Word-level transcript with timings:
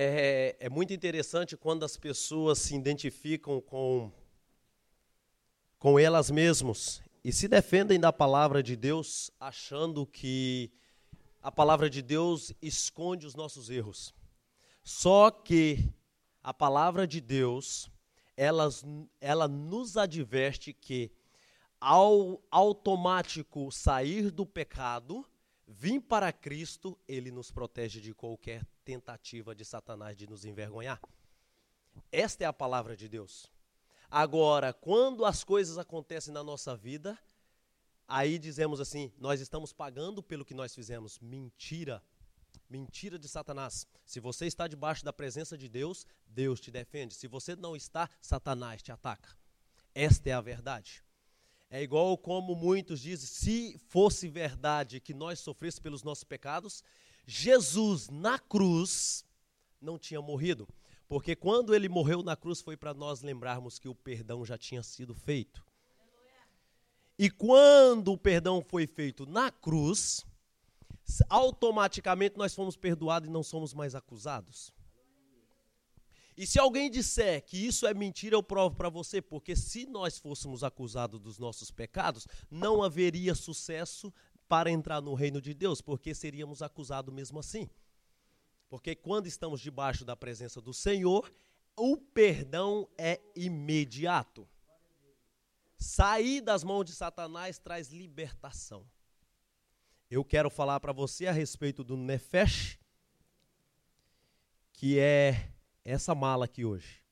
É, 0.00 0.54
é 0.60 0.68
muito 0.68 0.92
interessante 0.92 1.56
quando 1.56 1.82
as 1.82 1.96
pessoas 1.96 2.60
se 2.60 2.76
identificam 2.76 3.60
com, 3.60 4.12
com 5.76 5.98
elas 5.98 6.30
mesmas 6.30 7.02
e 7.24 7.32
se 7.32 7.48
defendem 7.48 7.98
da 7.98 8.12
palavra 8.12 8.62
de 8.62 8.76
Deus, 8.76 9.28
achando 9.40 10.06
que 10.06 10.70
a 11.42 11.50
palavra 11.50 11.90
de 11.90 12.00
Deus 12.00 12.52
esconde 12.62 13.26
os 13.26 13.34
nossos 13.34 13.70
erros. 13.70 14.14
Só 14.84 15.32
que 15.32 15.92
a 16.44 16.54
palavra 16.54 17.04
de 17.04 17.20
Deus, 17.20 17.90
ela, 18.36 18.68
ela 19.20 19.48
nos 19.48 19.96
adverte 19.96 20.72
que 20.72 21.10
ao 21.80 22.40
automático 22.52 23.72
sair 23.72 24.30
do 24.30 24.46
pecado, 24.46 25.26
vir 25.66 26.00
para 26.00 26.32
Cristo, 26.32 26.96
ele 27.08 27.32
nos 27.32 27.50
protege 27.50 28.00
de 28.00 28.14
qualquer 28.14 28.64
tentativa 28.88 29.54
de 29.54 29.66
Satanás 29.66 30.16
de 30.16 30.26
nos 30.26 30.46
envergonhar. 30.46 30.98
Esta 32.10 32.44
é 32.44 32.46
a 32.46 32.52
palavra 32.54 32.96
de 32.96 33.06
Deus. 33.06 33.52
Agora, 34.10 34.72
quando 34.72 35.26
as 35.26 35.44
coisas 35.44 35.76
acontecem 35.76 36.32
na 36.32 36.42
nossa 36.42 36.74
vida, 36.74 37.18
aí 38.06 38.38
dizemos 38.38 38.80
assim: 38.80 39.12
nós 39.18 39.42
estamos 39.42 39.74
pagando 39.74 40.22
pelo 40.22 40.42
que 40.42 40.54
nós 40.54 40.74
fizemos. 40.74 41.18
Mentira. 41.18 42.02
Mentira 42.66 43.18
de 43.18 43.28
Satanás. 43.28 43.86
Se 44.06 44.20
você 44.20 44.46
está 44.46 44.66
debaixo 44.66 45.04
da 45.04 45.12
presença 45.12 45.58
de 45.58 45.68
Deus, 45.68 46.06
Deus 46.26 46.58
te 46.58 46.70
defende. 46.70 47.12
Se 47.12 47.28
você 47.28 47.54
não 47.54 47.76
está, 47.76 48.08
Satanás 48.22 48.80
te 48.80 48.90
ataca. 48.90 49.36
Esta 49.94 50.30
é 50.30 50.32
a 50.32 50.40
verdade. 50.40 51.04
É 51.68 51.82
igual 51.82 52.16
como 52.16 52.54
muitos 52.54 53.02
dizem: 53.02 53.26
se 53.26 53.78
fosse 53.88 54.28
verdade 54.28 54.98
que 54.98 55.12
nós 55.12 55.40
sofrêssemos 55.40 55.82
pelos 55.82 56.02
nossos 56.02 56.24
pecados, 56.24 56.82
Jesus 57.30 58.08
na 58.08 58.38
cruz 58.38 59.22
não 59.78 59.98
tinha 59.98 60.22
morrido. 60.22 60.66
Porque 61.06 61.36
quando 61.36 61.74
ele 61.74 61.86
morreu 61.86 62.22
na 62.22 62.34
cruz 62.34 62.62
foi 62.62 62.74
para 62.74 62.94
nós 62.94 63.20
lembrarmos 63.20 63.78
que 63.78 63.86
o 63.86 63.94
perdão 63.94 64.46
já 64.46 64.56
tinha 64.56 64.82
sido 64.82 65.14
feito. 65.14 65.62
E 67.18 67.28
quando 67.28 68.12
o 68.12 68.18
perdão 68.18 68.62
foi 68.62 68.86
feito 68.86 69.26
na 69.26 69.50
cruz, 69.50 70.24
automaticamente 71.28 72.38
nós 72.38 72.54
fomos 72.54 72.78
perdoados 72.78 73.28
e 73.28 73.32
não 73.32 73.42
somos 73.42 73.74
mais 73.74 73.94
acusados. 73.94 74.72
E 76.38 76.46
se 76.46 76.58
alguém 76.58 76.88
disser 76.88 77.44
que 77.44 77.58
isso 77.58 77.84
é 77.84 77.92
mentira, 77.92 78.36
eu 78.36 78.42
provo 78.44 78.76
para 78.76 78.88
você, 78.88 79.20
porque 79.20 79.56
se 79.56 79.84
nós 79.86 80.18
fôssemos 80.18 80.62
acusados 80.62 81.20
dos 81.20 81.36
nossos 81.36 81.68
pecados, 81.68 82.28
não 82.48 82.80
haveria 82.80 83.34
sucesso 83.34 84.14
para 84.48 84.70
entrar 84.70 85.00
no 85.00 85.14
reino 85.14 85.40
de 85.40 85.52
Deus, 85.52 85.80
porque 85.80 86.14
seríamos 86.14 86.62
acusados 86.62 87.14
mesmo 87.14 87.38
assim. 87.38 87.68
Porque 88.68 88.94
quando 88.94 89.26
estamos 89.26 89.60
debaixo 89.60 90.04
da 90.04 90.16
presença 90.16 90.60
do 90.60 90.72
Senhor, 90.72 91.32
o 91.76 91.96
perdão 91.96 92.88
é 92.96 93.20
imediato. 93.36 94.48
Sair 95.76 96.40
das 96.40 96.64
mãos 96.64 96.84
de 96.84 96.92
Satanás 96.92 97.58
traz 97.58 97.90
libertação. 97.90 98.84
Eu 100.10 100.24
quero 100.24 100.50
falar 100.50 100.80
para 100.80 100.92
você 100.92 101.26
a 101.26 101.32
respeito 101.32 101.84
do 101.84 101.96
Nefesh, 101.96 102.78
que 104.72 104.98
é 104.98 105.52
essa 105.84 106.14
mala 106.14 106.46
aqui 106.46 106.64
hoje. 106.64 107.02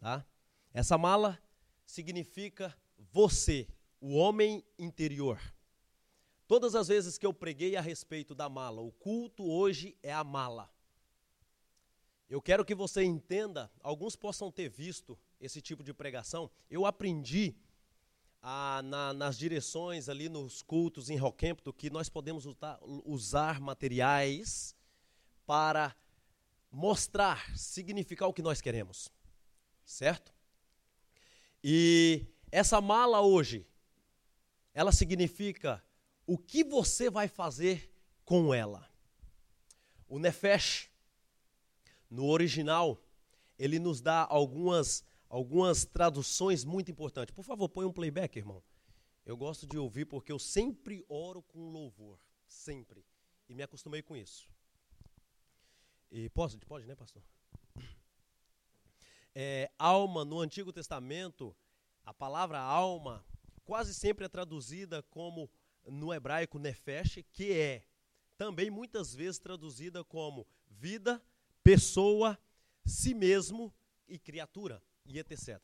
Tá? 0.00 0.26
Essa 0.72 0.98
mala 0.98 1.38
significa 1.86 2.76
você, 2.98 3.68
o 4.00 4.14
homem 4.14 4.64
interior. 4.78 5.40
Todas 6.46 6.74
as 6.74 6.88
vezes 6.88 7.16
que 7.16 7.24
eu 7.24 7.32
preguei 7.32 7.76
a 7.76 7.80
respeito 7.80 8.34
da 8.34 8.48
mala, 8.48 8.82
o 8.82 8.92
culto 8.92 9.44
hoje 9.44 9.96
é 10.02 10.12
a 10.12 10.22
mala. 10.22 10.70
Eu 12.28 12.40
quero 12.40 12.64
que 12.64 12.74
você 12.74 13.02
entenda, 13.02 13.70
alguns 13.80 14.16
possam 14.16 14.50
ter 14.50 14.68
visto 14.68 15.18
esse 15.40 15.60
tipo 15.60 15.82
de 15.82 15.92
pregação. 15.92 16.50
Eu 16.70 16.84
aprendi 16.86 17.54
a, 18.42 18.82
na, 18.82 19.12
nas 19.12 19.38
direções 19.38 20.08
ali 20.08 20.28
nos 20.28 20.62
cultos 20.62 21.10
em 21.10 21.16
Rockhampton 21.16 21.72
que 21.72 21.90
nós 21.90 22.08
podemos 22.08 22.46
usar, 22.46 22.78
usar 22.82 23.60
materiais 23.60 24.74
para 25.46 25.94
mostrar, 26.70 27.56
significar 27.56 28.28
o 28.28 28.32
que 28.32 28.42
nós 28.42 28.60
queremos. 28.60 29.08
Certo? 29.84 30.34
E 31.62 32.26
essa 32.50 32.80
mala 32.80 33.20
hoje, 33.20 33.66
ela 34.72 34.92
significa 34.92 35.83
o 36.26 36.38
que 36.38 36.64
você 36.64 37.10
vai 37.10 37.28
fazer 37.28 37.92
com 38.24 38.54
ela. 38.54 38.88
O 40.08 40.18
Nefesh, 40.18 40.90
no 42.08 42.26
original, 42.26 43.02
ele 43.58 43.78
nos 43.78 44.00
dá 44.00 44.26
algumas, 44.28 45.04
algumas 45.28 45.84
traduções 45.84 46.64
muito 46.64 46.90
importantes. 46.90 47.34
Por 47.34 47.44
favor, 47.44 47.68
põe 47.68 47.84
um 47.84 47.92
playback, 47.92 48.38
irmão. 48.38 48.62
Eu 49.24 49.36
gosto 49.36 49.66
de 49.66 49.78
ouvir 49.78 50.04
porque 50.04 50.30
eu 50.30 50.38
sempre 50.38 51.04
oro 51.08 51.42
com 51.42 51.70
louvor. 51.70 52.18
Sempre. 52.46 53.04
E 53.48 53.54
me 53.54 53.62
acostumei 53.62 54.02
com 54.02 54.16
isso. 54.16 54.48
E 56.10 56.28
pode, 56.28 56.56
pode, 56.58 56.86
né, 56.86 56.94
pastor? 56.94 57.22
É, 59.34 59.70
alma, 59.78 60.24
no 60.24 60.40
Antigo 60.40 60.72
Testamento, 60.72 61.56
a 62.04 62.14
palavra 62.14 62.60
alma 62.60 63.24
quase 63.64 63.92
sempre 63.94 64.24
é 64.24 64.28
traduzida 64.28 65.02
como, 65.04 65.50
no 65.86 66.12
hebraico, 66.12 66.58
nefesh, 66.58 67.24
que 67.32 67.52
é 67.52 67.84
também 68.36 68.70
muitas 68.70 69.14
vezes 69.14 69.38
traduzida 69.38 70.04
como 70.04 70.46
vida, 70.68 71.22
pessoa, 71.62 72.38
si 72.84 73.14
mesmo 73.14 73.72
e 74.08 74.18
criatura, 74.18 74.82
e 75.04 75.18
etc. 75.18 75.62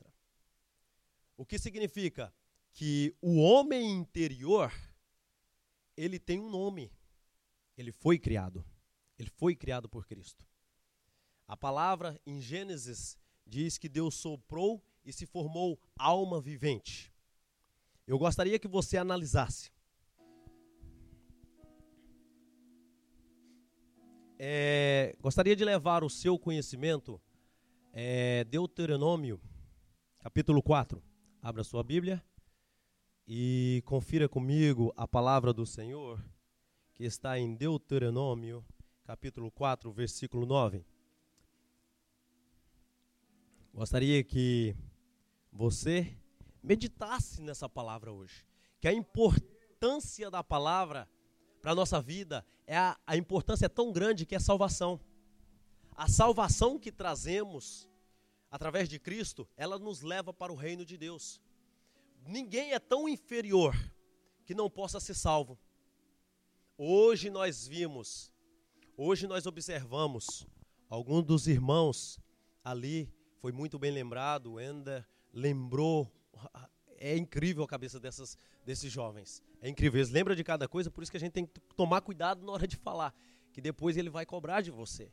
O 1.35 1.45
que 1.45 1.59
significa 1.59 2.33
que 2.71 3.15
o 3.21 3.39
homem 3.39 3.91
interior, 3.91 4.71
ele 5.97 6.19
tem 6.19 6.39
um 6.39 6.49
nome, 6.49 6.91
ele 7.77 7.91
foi 7.91 8.17
criado. 8.17 8.65
Ele 9.17 9.29
foi 9.29 9.55
criado 9.55 9.87
por 9.87 10.07
Cristo. 10.07 10.43
A 11.47 11.55
palavra 11.55 12.19
em 12.25 12.41
Gênesis 12.41 13.15
diz 13.45 13.77
que 13.77 13.87
Deus 13.87 14.15
soprou 14.15 14.83
e 15.05 15.13
se 15.13 15.25
formou 15.25 15.79
alma 15.95 16.41
vivente. 16.41 17.13
Eu 18.07 18.17
gostaria 18.17 18.57
que 18.57 18.67
você 18.67 18.97
analisasse. 18.97 19.71
É, 24.43 25.15
gostaria 25.21 25.55
de 25.55 25.63
levar 25.63 26.03
o 26.03 26.09
seu 26.09 26.35
conhecimento, 26.39 27.21
é, 27.93 28.43
Deuteronômio, 28.45 29.39
capítulo 30.17 30.63
4. 30.63 30.99
Abra 31.43 31.63
sua 31.63 31.83
Bíblia 31.83 32.19
e 33.27 33.83
confira 33.85 34.27
comigo 34.27 34.91
a 34.97 35.07
palavra 35.07 35.53
do 35.53 35.63
Senhor, 35.63 36.19
que 36.95 37.03
está 37.03 37.37
em 37.37 37.53
Deuteronômio, 37.53 38.65
capítulo 39.03 39.51
4, 39.51 39.91
versículo 39.91 40.43
9. 40.47 40.83
Gostaria 43.71 44.23
que 44.23 44.75
você 45.51 46.17
meditasse 46.63 47.43
nessa 47.43 47.69
palavra 47.69 48.11
hoje. 48.11 48.43
Que 48.79 48.87
a 48.87 48.91
importância 48.91 50.31
da 50.31 50.43
palavra 50.43 51.07
para 51.61 51.73
a 51.73 51.75
nossa 51.75 52.01
vida, 52.01 52.43
é 52.71 52.77
a, 52.77 52.97
a 53.05 53.17
importância 53.17 53.65
é 53.65 53.69
tão 53.69 53.91
grande 53.91 54.25
que 54.25 54.33
é 54.33 54.39
salvação. 54.39 54.97
A 55.93 56.07
salvação 56.07 56.79
que 56.79 56.91
trazemos 56.91 57.85
através 58.49 58.87
de 58.87 58.97
Cristo, 58.97 59.45
ela 59.57 59.77
nos 59.77 60.01
leva 60.01 60.33
para 60.33 60.53
o 60.53 60.55
reino 60.55 60.85
de 60.85 60.97
Deus. 60.97 61.41
Ninguém 62.25 62.71
é 62.71 62.79
tão 62.79 63.09
inferior 63.09 63.75
que 64.45 64.55
não 64.55 64.69
possa 64.69 64.99
ser 65.01 65.15
salvo. 65.15 65.59
Hoje 66.77 67.29
nós 67.29 67.67
vimos 67.67 68.31
Hoje 69.03 69.25
nós 69.25 69.47
observamos 69.47 70.45
alguns 70.87 71.23
dos 71.25 71.47
irmãos 71.47 72.19
ali, 72.63 73.11
foi 73.39 73.51
muito 73.51 73.79
bem 73.79 73.91
lembrado, 73.91 74.59
Ender 74.59 75.07
lembrou, 75.33 76.07
é 77.01 77.17
incrível 77.17 77.63
a 77.63 77.67
cabeça 77.67 77.99
dessas, 77.99 78.37
desses 78.65 78.91
jovens, 78.91 79.41
é 79.61 79.69
incrível, 79.69 79.99
eles 79.99 80.11
lembram 80.11 80.35
de 80.35 80.43
cada 80.43 80.67
coisa, 80.67 80.91
por 80.91 81.01
isso 81.01 81.11
que 81.11 81.17
a 81.17 81.19
gente 81.19 81.31
tem 81.31 81.45
que 81.45 81.59
tomar 81.75 82.01
cuidado 82.01 82.45
na 82.45 82.51
hora 82.51 82.67
de 82.67 82.75
falar, 82.75 83.13
que 83.51 83.59
depois 83.61 83.97
ele 83.97 84.09
vai 84.09 84.25
cobrar 84.25 84.61
de 84.61 84.71
você. 84.71 85.11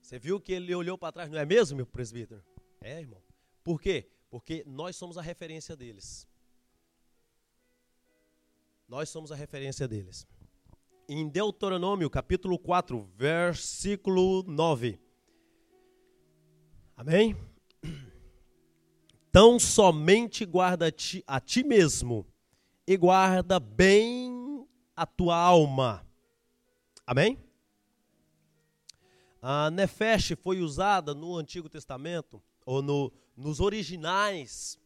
Você 0.00 0.18
viu 0.18 0.40
que 0.40 0.52
ele 0.52 0.74
olhou 0.74 0.96
para 0.96 1.12
trás, 1.12 1.30
não 1.30 1.38
é 1.38 1.44
mesmo, 1.44 1.76
meu 1.76 1.86
presbítero? 1.86 2.42
É, 2.80 3.00
irmão. 3.00 3.22
Por 3.64 3.80
quê? 3.80 4.08
Porque 4.30 4.64
nós 4.66 4.96
somos 4.96 5.18
a 5.18 5.22
referência 5.22 5.76
deles. 5.76 6.26
Nós 8.86 9.08
somos 9.08 9.32
a 9.32 9.34
referência 9.34 9.86
deles 9.88 10.26
em 11.08 11.26
Deuteronômio, 11.26 12.10
capítulo 12.10 12.58
4, 12.58 13.10
versículo 13.16 14.42
9. 14.42 15.00
Amém? 16.94 17.34
Tão 19.38 19.56
somente 19.56 20.44
guarda 20.44 20.90
-te 20.90 21.22
a 21.24 21.38
ti 21.38 21.62
mesmo 21.62 22.26
e 22.84 22.96
guarda 22.96 23.60
bem 23.60 24.66
a 24.96 25.06
tua 25.06 25.36
alma. 25.36 26.04
Amém? 27.06 27.38
A 29.40 29.70
Nefesh 29.70 30.32
foi 30.42 30.60
usada 30.60 31.14
no 31.14 31.36
Antigo 31.36 31.68
Testamento, 31.68 32.42
ou 32.66 32.82
no, 32.82 33.12
nos 33.36 33.60
originais, 33.60 34.76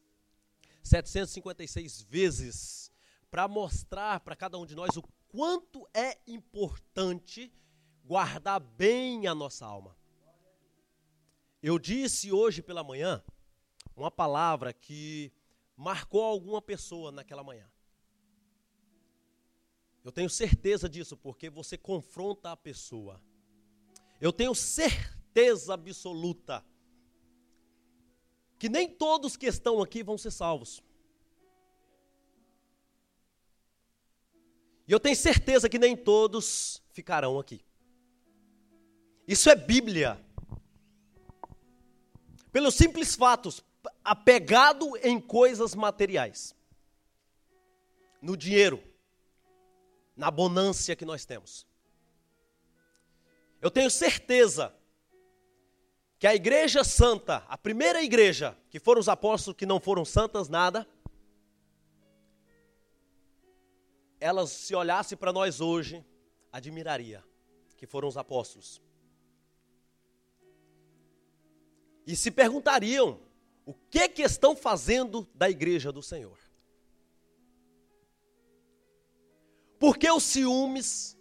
756 0.82 2.02
vezes, 2.02 2.92
para 3.30 3.48
mostrar 3.48 4.20
para 4.20 4.36
cada 4.36 4.58
um 4.58 4.66
de 4.66 4.74
nós 4.74 4.94
o 4.98 5.02
quanto 5.28 5.88
é 5.94 6.18
importante 6.26 7.50
guardar 8.04 8.60
bem 8.60 9.26
a 9.26 9.34
nossa 9.34 9.64
alma. 9.64 9.96
Eu 11.62 11.78
disse 11.78 12.30
hoje 12.30 12.60
pela 12.60 12.84
manhã 12.84 13.24
uma 13.96 14.10
palavra 14.10 14.72
que 14.72 15.32
marcou 15.76 16.22
alguma 16.22 16.60
pessoa 16.62 17.10
naquela 17.12 17.42
manhã. 17.42 17.68
Eu 20.04 20.10
tenho 20.10 20.28
certeza 20.28 20.88
disso, 20.88 21.16
porque 21.16 21.48
você 21.48 21.78
confronta 21.78 22.50
a 22.50 22.56
pessoa. 22.56 23.22
Eu 24.20 24.32
tenho 24.32 24.54
certeza 24.54 25.74
absoluta 25.74 26.64
que 28.58 28.68
nem 28.68 28.88
todos 28.88 29.36
que 29.36 29.46
estão 29.46 29.80
aqui 29.80 30.02
vão 30.02 30.16
ser 30.16 30.30
salvos. 30.30 30.82
E 34.86 34.92
eu 34.92 35.00
tenho 35.00 35.16
certeza 35.16 35.68
que 35.68 35.78
nem 35.78 35.96
todos 35.96 36.82
ficarão 36.92 37.38
aqui. 37.38 37.64
Isso 39.26 39.48
é 39.48 39.56
Bíblia. 39.56 40.20
Pelos 42.50 42.74
simples 42.74 43.14
fatos, 43.14 43.64
apegado 44.04 44.96
em 44.98 45.20
coisas 45.20 45.74
materiais, 45.74 46.54
no 48.20 48.36
dinheiro, 48.36 48.82
na 50.16 50.30
bonância 50.30 50.94
que 50.94 51.04
nós 51.04 51.24
temos. 51.24 51.66
Eu 53.60 53.70
tenho 53.70 53.90
certeza 53.90 54.74
que 56.18 56.26
a 56.26 56.34
igreja 56.34 56.84
santa, 56.84 57.44
a 57.48 57.58
primeira 57.58 58.02
igreja, 58.02 58.56
que 58.70 58.78
foram 58.78 59.00
os 59.00 59.08
apóstolos 59.08 59.56
que 59.56 59.66
não 59.66 59.80
foram 59.80 60.04
santas 60.04 60.48
nada, 60.48 60.86
elas 64.20 64.50
se 64.50 64.74
olhasse 64.74 65.16
para 65.16 65.32
nós 65.32 65.60
hoje, 65.60 66.04
admiraria 66.52 67.24
que 67.76 67.86
foram 67.86 68.06
os 68.06 68.16
apóstolos. 68.16 68.80
E 72.06 72.14
se 72.14 72.30
perguntariam 72.30 73.18
o 73.64 73.74
que 73.74 74.08
que 74.08 74.22
estão 74.22 74.56
fazendo 74.56 75.28
da 75.34 75.48
igreja 75.48 75.92
do 75.92 76.02
Senhor. 76.02 76.38
Por 79.78 79.96
que 79.96 80.10
os 80.10 80.22
ciúmes? 80.22 81.18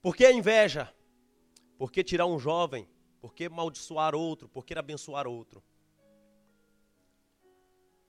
Por 0.00 0.16
que 0.16 0.24
a 0.24 0.32
inveja? 0.32 0.92
Por 1.76 1.92
que 1.92 2.02
tirar 2.02 2.26
um 2.26 2.38
jovem? 2.38 2.88
Por 3.20 3.34
que 3.34 3.44
amaldiçoar 3.44 4.14
outro? 4.14 4.48
Por 4.48 4.64
que 4.64 4.74
abençoar 4.74 5.26
outro? 5.26 5.62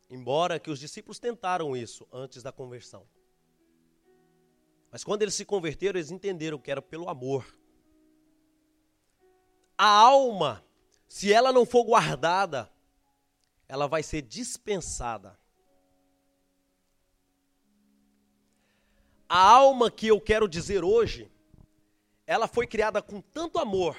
Embora 0.09 0.59
que 0.59 0.71
os 0.71 0.79
discípulos 0.79 1.19
tentaram 1.19 1.77
isso 1.77 2.07
antes 2.11 2.41
da 2.41 2.51
conversão. 2.51 3.07
Mas 4.91 5.03
quando 5.03 5.21
eles 5.21 5.35
se 5.35 5.45
converteram, 5.45 5.99
eles 5.99 6.09
entenderam 6.09 6.57
que 6.57 6.71
era 6.71 6.81
pelo 6.81 7.09
amor. 7.09 7.45
A 9.77 9.87
alma, 9.87 10.65
se 11.07 11.31
ela 11.31 11.53
não 11.53 11.65
for 11.65 11.83
guardada, 11.83 12.71
ela 13.69 13.87
vai 13.87 14.01
ser 14.01 14.23
dispensada. 14.23 15.39
A 19.29 19.39
alma 19.39 19.91
que 19.91 20.07
eu 20.07 20.19
quero 20.19 20.47
dizer 20.47 20.83
hoje, 20.83 21.31
ela 22.25 22.47
foi 22.47 22.65
criada 22.65 22.99
com 22.99 23.21
tanto 23.21 23.59
amor, 23.59 23.95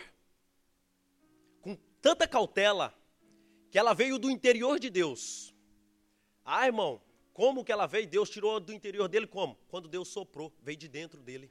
com 1.63 1.77
tanta 2.03 2.27
cautela, 2.27 2.93
que 3.71 3.79
ela 3.79 3.95
veio 3.95 4.19
do 4.19 4.29
interior 4.29 4.81
de 4.81 4.91
Deus. 4.91 5.55
Ah, 6.45 6.67
irmão, 6.67 7.01
como 7.33 7.65
que 7.65 7.71
ela 7.71 7.87
veio? 7.87 8.09
Deus 8.09 8.29
tirou 8.29 8.59
do 8.59 8.73
interior 8.73 9.09
dele 9.09 9.29
como? 9.29 9.57
Quando 9.69 9.89
Deus 9.89 10.09
soprou, 10.09 10.53
veio 10.61 10.77
de 10.77 10.89
dentro 10.89 11.23
dele. 11.23 11.49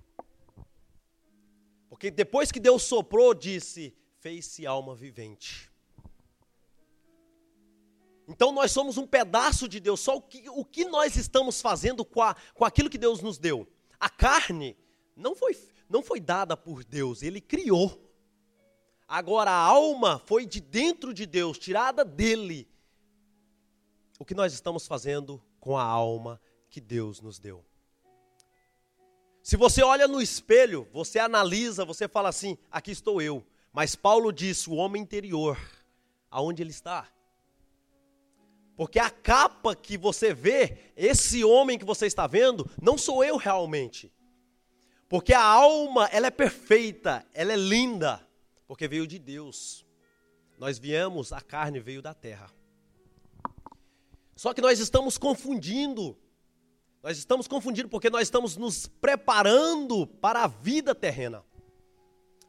Porque 1.87 2.11
depois 2.11 2.51
que 2.51 2.59
Deus 2.59 2.83
soprou, 2.83 3.33
disse: 3.33 3.95
fez-se 4.19 4.67
alma 4.67 4.93
vivente. 4.93 5.68
Então 8.29 8.51
nós 8.51 8.71
somos 8.71 8.95
um 8.95 9.07
pedaço 9.07 9.67
de 9.67 9.79
Deus, 9.79 9.99
só 9.99 10.17
o 10.17 10.21
que, 10.21 10.47
o 10.49 10.63
que 10.63 10.85
nós 10.85 11.15
estamos 11.15 11.59
fazendo 11.59 12.05
com, 12.05 12.21
a, 12.21 12.35
com 12.53 12.63
aquilo 12.63 12.87
que 12.87 12.97
Deus 12.97 13.21
nos 13.21 13.39
deu. 13.39 13.67
A 13.99 14.07
carne 14.07 14.77
não 15.15 15.35
foi, 15.35 15.57
não 15.89 16.03
foi 16.03 16.19
dada 16.19 16.55
por 16.55 16.83
Deus, 16.83 17.23
Ele 17.23 17.41
criou. 17.41 18.07
Agora 19.07 19.49
a 19.49 19.59
alma 19.59 20.21
foi 20.27 20.45
de 20.45 20.61
dentro 20.61 21.11
de 21.11 21.25
Deus, 21.25 21.57
tirada 21.57 22.05
dele. 22.05 22.69
O 24.19 24.23
que 24.23 24.35
nós 24.35 24.53
estamos 24.53 24.85
fazendo 24.85 25.41
com 25.59 25.75
a 25.75 25.83
alma 25.83 26.39
que 26.69 26.79
Deus 26.79 27.19
nos 27.19 27.39
deu? 27.39 27.65
Se 29.41 29.57
você 29.57 29.81
olha 29.81 30.07
no 30.07 30.21
espelho, 30.21 30.87
você 30.93 31.17
analisa, 31.17 31.83
você 31.83 32.07
fala 32.07 32.29
assim: 32.29 32.59
aqui 32.69 32.91
estou 32.91 33.19
eu. 33.19 33.43
Mas 33.73 33.95
Paulo 33.95 34.31
disse: 34.31 34.69
o 34.69 34.75
homem 34.75 35.01
interior, 35.01 35.57
aonde 36.29 36.61
ele 36.61 36.69
está? 36.69 37.09
Porque 38.79 38.97
a 38.97 39.09
capa 39.09 39.75
que 39.75 39.97
você 39.97 40.33
vê, 40.33 40.93
esse 40.95 41.43
homem 41.43 41.77
que 41.77 41.83
você 41.83 42.05
está 42.05 42.25
vendo, 42.25 42.65
não 42.81 42.97
sou 42.97 43.21
eu 43.25 43.35
realmente. 43.35 44.09
Porque 45.09 45.33
a 45.33 45.43
alma, 45.43 46.05
ela 46.13 46.27
é 46.27 46.31
perfeita, 46.31 47.27
ela 47.33 47.51
é 47.51 47.57
linda, 47.57 48.25
porque 48.69 48.87
veio 48.87 49.05
de 49.05 49.19
Deus. 49.19 49.85
Nós 50.57 50.79
viemos, 50.79 51.33
a 51.33 51.41
carne 51.41 51.81
veio 51.81 52.01
da 52.01 52.13
terra. 52.13 52.49
Só 54.33 54.53
que 54.53 54.61
nós 54.61 54.79
estamos 54.79 55.17
confundindo. 55.17 56.17
Nós 57.03 57.17
estamos 57.17 57.49
confundindo 57.49 57.89
porque 57.89 58.09
nós 58.09 58.21
estamos 58.21 58.55
nos 58.55 58.87
preparando 58.87 60.07
para 60.07 60.45
a 60.45 60.47
vida 60.47 60.95
terrena. 60.95 61.43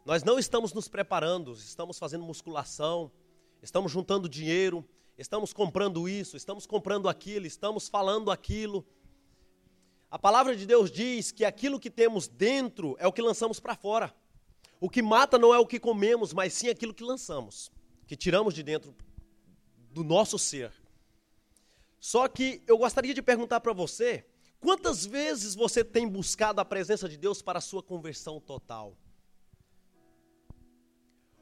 Nós 0.05 0.23
não 0.23 0.39
estamos 0.39 0.73
nos 0.73 0.87
preparando, 0.87 1.55
estamos 1.55 1.99
fazendo 1.99 2.23
musculação, 2.23 3.11
estamos 3.61 3.91
juntando 3.91 4.29
dinheiro, 4.29 4.89
estamos 5.21 5.53
comprando 5.53 6.09
isso, 6.09 6.35
estamos 6.35 6.67
comprando 6.67 7.09
aquilo, 7.09 7.47
estamos 7.47 7.89
falando 7.89 8.31
aquilo. 8.31 8.87
A 10.11 10.19
palavra 10.19 10.57
de 10.57 10.67
Deus 10.67 10.91
diz 10.91 11.31
que 11.31 11.45
aquilo 11.45 11.79
que 11.79 11.91
temos 11.91 12.27
dentro 12.27 12.97
é 12.99 13.07
o 13.07 13.13
que 13.13 13.21
lançamos 13.21 13.61
para 13.61 13.77
fora. 13.77 14.15
O 14.81 14.89
que 14.89 15.03
mata 15.03 15.39
não 15.39 15.55
é 15.55 15.59
o 15.59 15.67
que 15.67 15.79
comemos, 15.79 16.33
mas 16.33 16.55
sim 16.55 16.69
aquilo 16.69 16.95
que 16.95 17.05
lançamos, 17.05 17.71
que 18.07 18.17
tiramos 18.17 18.55
de 18.55 18.63
dentro 18.63 18.95
do 19.91 20.03
nosso 20.03 20.39
ser. 20.39 20.73
Só 22.01 22.27
que 22.27 22.63
eu 22.67 22.79
gostaria 22.79 23.13
de 23.13 23.21
perguntar 23.21 23.61
para 23.61 23.75
você, 23.75 24.25
quantas 24.59 25.05
vezes 25.05 25.55
você 25.55 25.85
tem 25.85 26.09
buscado 26.09 26.63
a 26.63 26.65
presença 26.65 27.07
de 27.07 27.19
Deus 27.19 27.43
para 27.43 27.59
a 27.59 27.63
sua 27.63 27.83
conversão 27.83 28.41
total? 28.41 28.97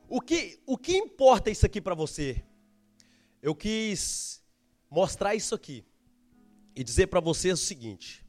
O 0.08 0.20
que, 0.20 0.60
o 0.66 0.76
que 0.76 0.96
importa 0.96 1.48
isso 1.48 1.64
aqui 1.64 1.80
para 1.80 1.94
você? 1.94 2.44
Eu 3.42 3.54
quis 3.54 4.42
mostrar 4.90 5.34
isso 5.34 5.54
aqui 5.54 5.84
e 6.74 6.82
dizer 6.82 7.06
para 7.08 7.20
vocês 7.20 7.60
o 7.60 7.64
seguinte: 7.64 8.26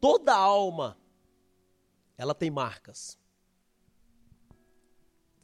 toda 0.00 0.34
alma 0.34 0.98
ela 2.16 2.34
tem 2.34 2.50
marcas. 2.50 3.18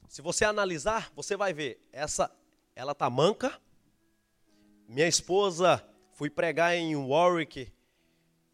Se 0.09 0.23
você 0.23 0.45
analisar, 0.45 1.13
você 1.15 1.37
vai 1.37 1.53
ver, 1.53 1.81
essa 1.93 2.31
ela 2.75 2.95
tá 2.95 3.09
manca. 3.11 3.61
Minha 4.89 5.09
esposa 5.09 5.87
fui 6.13 6.31
pregar 6.31 6.75
em 6.75 6.95
Warwick 6.95 7.73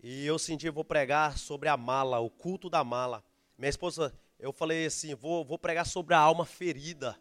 e 0.02 0.26
eu 0.26 0.38
senti 0.38 0.68
vou 0.70 0.84
pregar 0.84 1.38
sobre 1.38 1.68
a 1.68 1.76
mala, 1.76 2.18
o 2.18 2.30
culto 2.30 2.68
da 2.68 2.82
mala. 2.82 3.24
Minha 3.56 3.68
esposa, 3.68 4.12
eu 4.38 4.52
falei 4.52 4.86
assim, 4.86 5.14
vou, 5.14 5.44
vou 5.44 5.58
pregar 5.58 5.86
sobre 5.86 6.14
a 6.14 6.18
alma 6.18 6.44
ferida. 6.44 7.16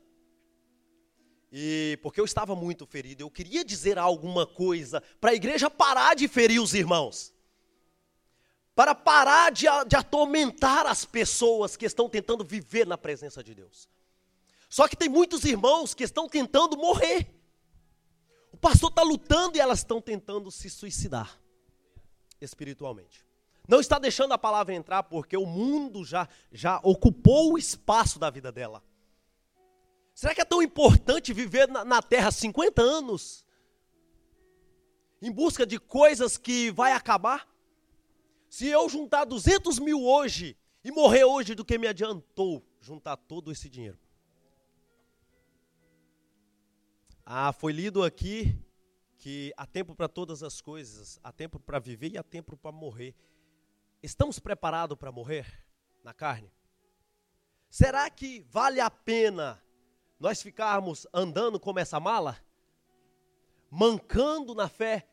E 1.52 2.00
porque 2.02 2.22
eu 2.22 2.26
estava 2.26 2.56
muito 2.56 2.86
ferido, 2.86 3.24
eu 3.24 3.30
queria 3.30 3.66
dizer 3.66 3.98
alguma 3.98 4.48
coisa 4.48 5.04
para 5.20 5.32
a 5.32 5.36
igreja 5.36 5.70
parar 5.70 6.16
de 6.16 6.28
ferir 6.28 6.62
os 6.62 6.74
irmãos. 6.74 7.34
Para 8.74 8.96
parar 8.96 9.52
de, 9.52 9.66
de 9.88 9.96
atormentar 9.98 10.86
as 10.86 11.04
pessoas 11.04 11.76
que 11.76 11.86
estão 11.86 12.08
tentando 12.08 12.46
viver 12.46 12.88
na 12.88 12.98
presença 12.98 13.44
de 13.44 13.54
Deus. 13.54 13.90
Só 14.70 14.88
que 14.88 14.96
tem 14.96 15.10
muitos 15.10 15.44
irmãos 15.44 15.94
que 15.94 16.06
estão 16.06 16.30
tentando 16.30 16.78
morrer. 16.78 17.30
O 18.54 18.58
pastor 18.58 18.90
está 18.90 19.02
lutando 19.02 19.58
e 19.58 19.60
elas 19.60 19.80
estão 19.80 20.00
tentando 20.00 20.50
se 20.50 20.70
suicidar 20.70 21.38
espiritualmente. 22.40 23.26
Não 23.68 23.82
está 23.82 24.00
deixando 24.00 24.34
a 24.34 24.38
palavra 24.38 24.74
entrar 24.74 25.04
porque 25.04 25.36
o 25.36 25.46
mundo 25.46 26.06
já, 26.06 26.28
já 26.52 26.80
ocupou 26.84 27.54
o 27.54 27.58
espaço 27.58 28.18
da 28.18 28.30
vida 28.30 28.52
dela. 28.52 28.82
Será 30.22 30.36
que 30.36 30.42
é 30.42 30.46
tão 30.46 30.62
importante 30.62 31.34
viver 31.34 31.68
na, 31.68 31.84
na 31.84 32.00
terra 32.00 32.30
50 32.30 32.80
anos? 32.80 33.44
Em 35.20 35.32
busca 35.32 35.66
de 35.66 35.80
coisas 35.80 36.38
que 36.38 36.70
vai 36.70 36.92
acabar? 36.92 37.50
Se 38.48 38.68
eu 38.68 38.88
juntar 38.88 39.26
200 39.26 39.80
mil 39.80 40.06
hoje 40.06 40.56
e 40.84 40.92
morrer 40.92 41.24
hoje, 41.24 41.56
do 41.56 41.66
que 41.66 41.76
me 41.76 41.88
adiantou 41.88 42.64
juntar 42.80 43.18
todo 43.18 43.52
esse 43.52 43.68
dinheiro? 43.68 43.98
Ah, 47.26 47.52
foi 47.52 47.74
lido 47.74 48.04
aqui 48.04 48.56
que 49.18 49.52
há 49.58 49.66
tempo 49.66 49.96
para 49.96 50.08
todas 50.08 50.44
as 50.44 50.62
coisas, 50.62 51.20
há 51.24 51.32
tempo 51.32 51.60
para 51.60 51.80
viver 51.80 52.12
e 52.12 52.18
há 52.20 52.24
tempo 52.24 52.56
para 52.56 52.72
morrer. 52.72 53.16
Estamos 54.04 54.38
preparados 54.38 54.96
para 54.96 55.12
morrer 55.12 55.48
na 56.04 56.14
carne? 56.14 56.54
Será 57.72 58.08
que 58.08 58.46
vale 58.52 58.80
a 58.80 58.92
pena 58.92 59.60
nós 60.22 60.40
ficarmos 60.40 61.08
andando 61.12 61.60
como 61.60 61.80
essa 61.80 62.00
mala? 62.00 62.38
Mancando 63.72 64.54
na 64.54 64.70
fé, 64.70 65.10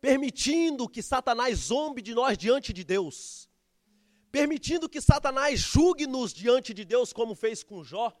permitindo 0.00 0.88
que 0.88 1.00
Satanás 1.00 1.56
zombe 1.56 2.02
de 2.02 2.12
nós 2.12 2.36
diante 2.36 2.72
de 2.72 2.82
Deus, 2.82 3.48
permitindo 4.32 4.88
que 4.88 5.00
Satanás 5.00 5.60
julgue-nos 5.60 6.32
diante 6.32 6.74
de 6.74 6.84
Deus, 6.84 7.12
como 7.12 7.36
fez 7.36 7.62
com 7.62 7.84
Jó. 7.84 8.12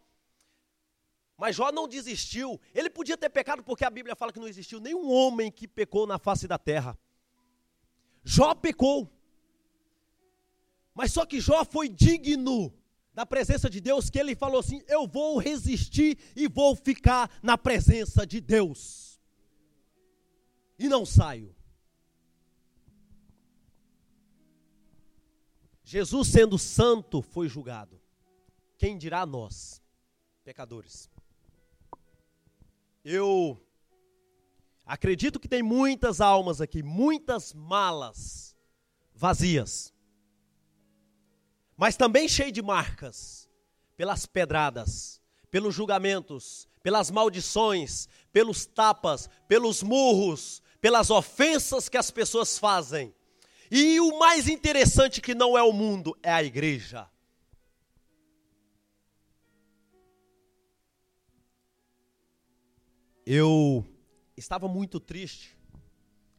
Mas 1.36 1.56
Jó 1.56 1.72
não 1.72 1.88
desistiu. 1.88 2.60
Ele 2.72 2.88
podia 2.88 3.16
ter 3.16 3.30
pecado 3.30 3.64
porque 3.64 3.84
a 3.84 3.90
Bíblia 3.90 4.14
fala 4.14 4.32
que 4.32 4.38
não 4.38 4.46
existiu 4.46 4.78
nenhum 4.78 5.10
homem 5.10 5.50
que 5.50 5.66
pecou 5.66 6.06
na 6.06 6.18
face 6.18 6.46
da 6.46 6.58
terra. 6.58 6.96
Jó 8.22 8.54
pecou. 8.54 9.10
Mas 10.94 11.12
só 11.12 11.26
que 11.26 11.40
Jó 11.40 11.64
foi 11.64 11.88
digno 11.88 12.72
da 13.20 13.26
presença 13.26 13.68
de 13.68 13.82
Deus, 13.82 14.08
que 14.08 14.18
ele 14.18 14.34
falou 14.34 14.60
assim: 14.60 14.82
Eu 14.88 15.06
vou 15.06 15.38
resistir 15.38 16.18
e 16.34 16.48
vou 16.48 16.74
ficar 16.74 17.30
na 17.42 17.58
presença 17.58 18.26
de 18.26 18.40
Deus. 18.40 19.20
E 20.78 20.88
não 20.88 21.04
saio. 21.04 21.54
Jesus, 25.84 26.28
sendo 26.28 26.58
santo, 26.58 27.20
foi 27.20 27.46
julgado. 27.46 28.00
Quem 28.78 28.96
dirá 28.96 29.26
nós, 29.26 29.82
pecadores? 30.42 31.10
Eu 33.04 33.60
acredito 34.86 35.38
que 35.38 35.48
tem 35.48 35.62
muitas 35.62 36.22
almas 36.22 36.62
aqui, 36.62 36.82
muitas 36.82 37.52
malas 37.52 38.56
vazias, 39.12 39.92
mas 41.80 41.96
também 41.96 42.28
cheio 42.28 42.52
de 42.52 42.60
marcas, 42.60 43.48
pelas 43.96 44.26
pedradas, 44.26 45.18
pelos 45.50 45.74
julgamentos, 45.74 46.68
pelas 46.82 47.10
maldições, 47.10 48.06
pelos 48.30 48.66
tapas, 48.66 49.30
pelos 49.48 49.82
murros, 49.82 50.62
pelas 50.78 51.08
ofensas 51.08 51.88
que 51.88 51.96
as 51.96 52.10
pessoas 52.10 52.58
fazem. 52.58 53.14
E 53.70 53.98
o 53.98 54.18
mais 54.18 54.46
interessante 54.46 55.22
que 55.22 55.34
não 55.34 55.56
é 55.56 55.62
o 55.62 55.72
mundo, 55.72 56.14
é 56.22 56.30
a 56.30 56.44
igreja. 56.44 57.08
Eu 63.24 63.86
estava 64.36 64.68
muito 64.68 65.00
triste 65.00 65.56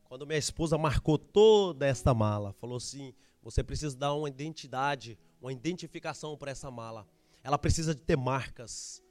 quando 0.04 0.28
minha 0.28 0.38
esposa 0.38 0.78
marcou 0.78 1.18
toda 1.18 1.88
esta 1.88 2.14
mala. 2.14 2.54
Falou 2.54 2.78
assim: 2.78 3.12
você 3.42 3.64
precisa 3.64 3.98
dar 3.98 4.14
uma 4.14 4.30
identidade, 4.30 5.18
uma 5.42 5.52
identificação 5.52 6.38
para 6.38 6.52
essa 6.52 6.70
mala. 6.70 7.08
Ela 7.44 7.58
precisa 7.58 7.96
de 7.96 8.02
ter 8.02 8.16
marcas. 8.16 9.04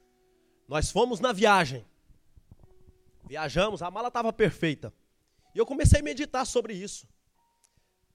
Nós 0.67 0.89
fomos 0.89 1.19
na 1.19 1.33
viagem. 1.33 1.85
Viajamos, 3.27 3.81
a 3.81 3.91
mala 3.91 4.07
estava 4.07 4.31
perfeita. 4.31 4.93
E 5.53 5.59
eu 5.59 5.65
comecei 5.65 5.99
a 5.99 6.03
meditar 6.03 6.45
sobre 6.45 6.73
isso. 6.73 7.07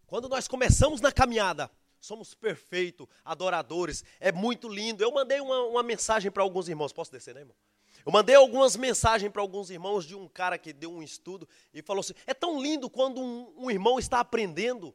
Quando 0.06 0.28
nós 0.28 0.48
começamos 0.48 1.00
na 1.00 1.12
caminhada, 1.12 1.70
somos 2.00 2.34
perfeitos, 2.34 3.06
adoradores, 3.24 4.04
é 4.18 4.32
muito 4.32 4.68
lindo. 4.68 5.02
Eu 5.02 5.12
mandei 5.12 5.40
uma, 5.40 5.64
uma 5.64 5.82
mensagem 5.82 6.30
para 6.30 6.42
alguns 6.42 6.68
irmãos. 6.68 6.92
Posso 6.92 7.12
descer, 7.12 7.34
né, 7.34 7.40
irmão? 7.40 7.56
Eu 8.04 8.12
mandei 8.12 8.36
algumas 8.36 8.76
mensagens 8.76 9.30
para 9.32 9.42
alguns 9.42 9.68
irmãos 9.68 10.06
de 10.06 10.14
um 10.14 10.28
cara 10.28 10.56
que 10.56 10.72
deu 10.72 10.92
um 10.92 11.02
estudo 11.02 11.46
e 11.74 11.82
falou 11.82 12.00
assim: 12.00 12.14
é 12.26 12.32
tão 12.32 12.62
lindo 12.62 12.88
quando 12.88 13.20
um, 13.20 13.52
um 13.56 13.70
irmão 13.70 13.98
está 13.98 14.20
aprendendo 14.20 14.94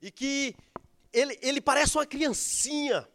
e 0.00 0.10
que 0.10 0.56
ele, 1.14 1.38
ele 1.40 1.60
parece 1.60 1.96
uma 1.96 2.04
criancinha. 2.04 3.08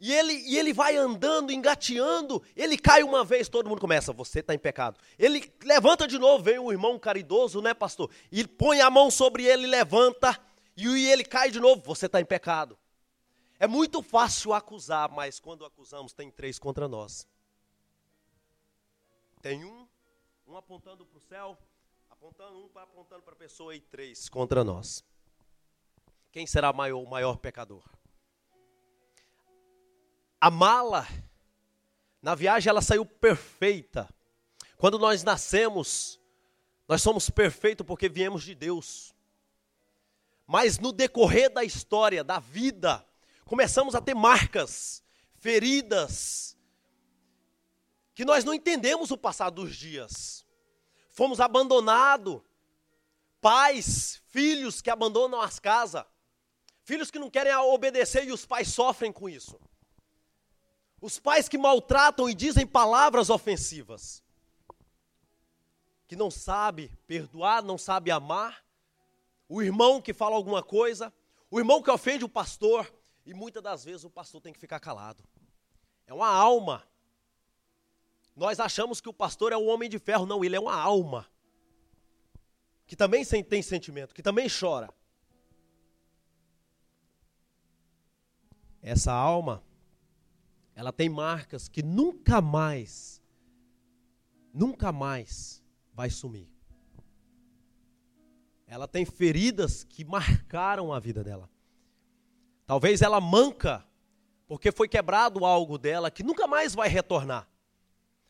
E 0.00 0.12
ele, 0.12 0.32
e 0.32 0.58
ele 0.58 0.72
vai 0.72 0.96
andando, 0.96 1.52
engateando, 1.52 2.42
ele 2.56 2.76
cai 2.76 3.02
uma 3.02 3.24
vez, 3.24 3.48
todo 3.48 3.68
mundo 3.68 3.80
começa, 3.80 4.12
você 4.12 4.40
está 4.40 4.54
em 4.54 4.58
pecado. 4.58 4.98
Ele 5.18 5.50
levanta 5.62 6.06
de 6.06 6.18
novo, 6.18 6.42
vem 6.42 6.58
o 6.58 6.72
irmão 6.72 6.98
caridoso, 6.98 7.62
né, 7.62 7.72
pastor? 7.72 8.10
E 8.30 8.46
põe 8.46 8.80
a 8.80 8.90
mão 8.90 9.10
sobre 9.10 9.44
ele, 9.44 9.66
levanta, 9.66 10.38
e 10.76 11.08
ele 11.08 11.24
cai 11.24 11.50
de 11.50 11.60
novo, 11.60 11.80
você 11.84 12.06
está 12.06 12.20
em 12.20 12.24
pecado. 12.24 12.76
É 13.58 13.66
muito 13.66 14.02
fácil 14.02 14.52
acusar, 14.52 15.10
mas 15.10 15.38
quando 15.38 15.64
acusamos, 15.64 16.12
tem 16.12 16.30
três 16.30 16.58
contra 16.58 16.88
nós. 16.88 17.26
Tem 19.40 19.64
um, 19.64 19.86
um 20.46 20.56
apontando 20.56 21.06
para 21.06 21.18
o 21.18 21.20
céu, 21.20 21.56
apontando 22.10 22.58
um 22.58 22.78
apontando 22.78 23.22
para 23.22 23.34
a 23.34 23.38
pessoa 23.38 23.74
e 23.74 23.80
três 23.80 24.28
contra 24.28 24.64
nós. 24.64 25.04
Quem 26.34 26.48
será 26.48 26.72
maior, 26.72 27.00
o 27.00 27.08
maior 27.08 27.36
pecador? 27.36 27.84
A 30.40 30.50
mala, 30.50 31.06
na 32.20 32.34
viagem, 32.34 32.68
ela 32.68 32.82
saiu 32.82 33.06
perfeita. 33.06 34.12
Quando 34.76 34.98
nós 34.98 35.22
nascemos, 35.22 36.20
nós 36.88 37.00
somos 37.02 37.30
perfeitos 37.30 37.86
porque 37.86 38.08
viemos 38.08 38.42
de 38.42 38.52
Deus. 38.52 39.14
Mas 40.44 40.76
no 40.76 40.90
decorrer 40.90 41.50
da 41.50 41.62
história, 41.62 42.24
da 42.24 42.40
vida, 42.40 43.06
começamos 43.44 43.94
a 43.94 44.00
ter 44.00 44.14
marcas, 44.14 45.04
feridas, 45.38 46.58
que 48.12 48.24
nós 48.24 48.42
não 48.42 48.52
entendemos 48.52 49.12
o 49.12 49.16
passar 49.16 49.50
dos 49.50 49.76
dias. 49.76 50.44
Fomos 51.10 51.38
abandonados. 51.38 52.42
Pais, 53.40 54.20
filhos 54.30 54.82
que 54.82 54.90
abandonam 54.90 55.40
as 55.40 55.60
casas. 55.60 56.04
Filhos 56.84 57.10
que 57.10 57.18
não 57.18 57.28
querem 57.28 57.54
obedecer 57.54 58.24
e 58.24 58.32
os 58.32 58.46
pais 58.46 58.68
sofrem 58.68 59.12
com 59.12 59.28
isso. 59.28 59.58
Os 61.00 61.18
pais 61.18 61.48
que 61.48 61.58
maltratam 61.58 62.30
e 62.30 62.34
dizem 62.34 62.66
palavras 62.66 63.28
ofensivas. 63.28 64.22
Que 66.06 66.14
não 66.14 66.30
sabe 66.30 66.96
perdoar, 67.06 67.62
não 67.62 67.76
sabe 67.76 68.10
amar. 68.10 68.64
O 69.48 69.60
irmão 69.60 70.00
que 70.00 70.14
fala 70.14 70.36
alguma 70.36 70.62
coisa. 70.62 71.12
O 71.50 71.58
irmão 71.58 71.82
que 71.82 71.90
ofende 71.90 72.24
o 72.24 72.28
pastor. 72.28 72.92
E 73.26 73.34
muitas 73.34 73.62
das 73.62 73.84
vezes 73.84 74.04
o 74.04 74.10
pastor 74.10 74.40
tem 74.40 74.52
que 74.52 74.60
ficar 74.60 74.78
calado. 74.78 75.24
É 76.06 76.14
uma 76.14 76.28
alma 76.28 76.86
nós 78.36 78.58
achamos 78.58 79.00
que 79.00 79.08
o 79.08 79.12
pastor 79.12 79.52
é 79.52 79.56
o 79.56 79.66
homem 79.66 79.88
de 79.88 79.98
ferro. 79.98 80.26
Não, 80.26 80.44
ele 80.44 80.56
é 80.56 80.60
uma 80.60 80.74
alma. 80.74 81.26
Que 82.86 82.96
também 82.96 83.24
tem 83.24 83.62
sentimento, 83.62 84.14
que 84.14 84.22
também 84.22 84.48
chora. 84.48 84.92
Essa 88.86 89.14
alma, 89.14 89.64
ela 90.74 90.92
tem 90.92 91.08
marcas 91.08 91.68
que 91.68 91.82
nunca 91.82 92.42
mais, 92.42 93.18
nunca 94.52 94.92
mais 94.92 95.64
vai 95.94 96.10
sumir. 96.10 96.46
Ela 98.66 98.86
tem 98.86 99.06
feridas 99.06 99.84
que 99.84 100.04
marcaram 100.04 100.92
a 100.92 101.00
vida 101.00 101.24
dela. 101.24 101.48
Talvez 102.66 103.00
ela 103.00 103.22
manca 103.22 103.82
porque 104.46 104.70
foi 104.70 104.86
quebrado 104.86 105.46
algo 105.46 105.78
dela 105.78 106.10
que 106.10 106.22
nunca 106.22 106.46
mais 106.46 106.74
vai 106.74 106.88
retornar. 106.88 107.48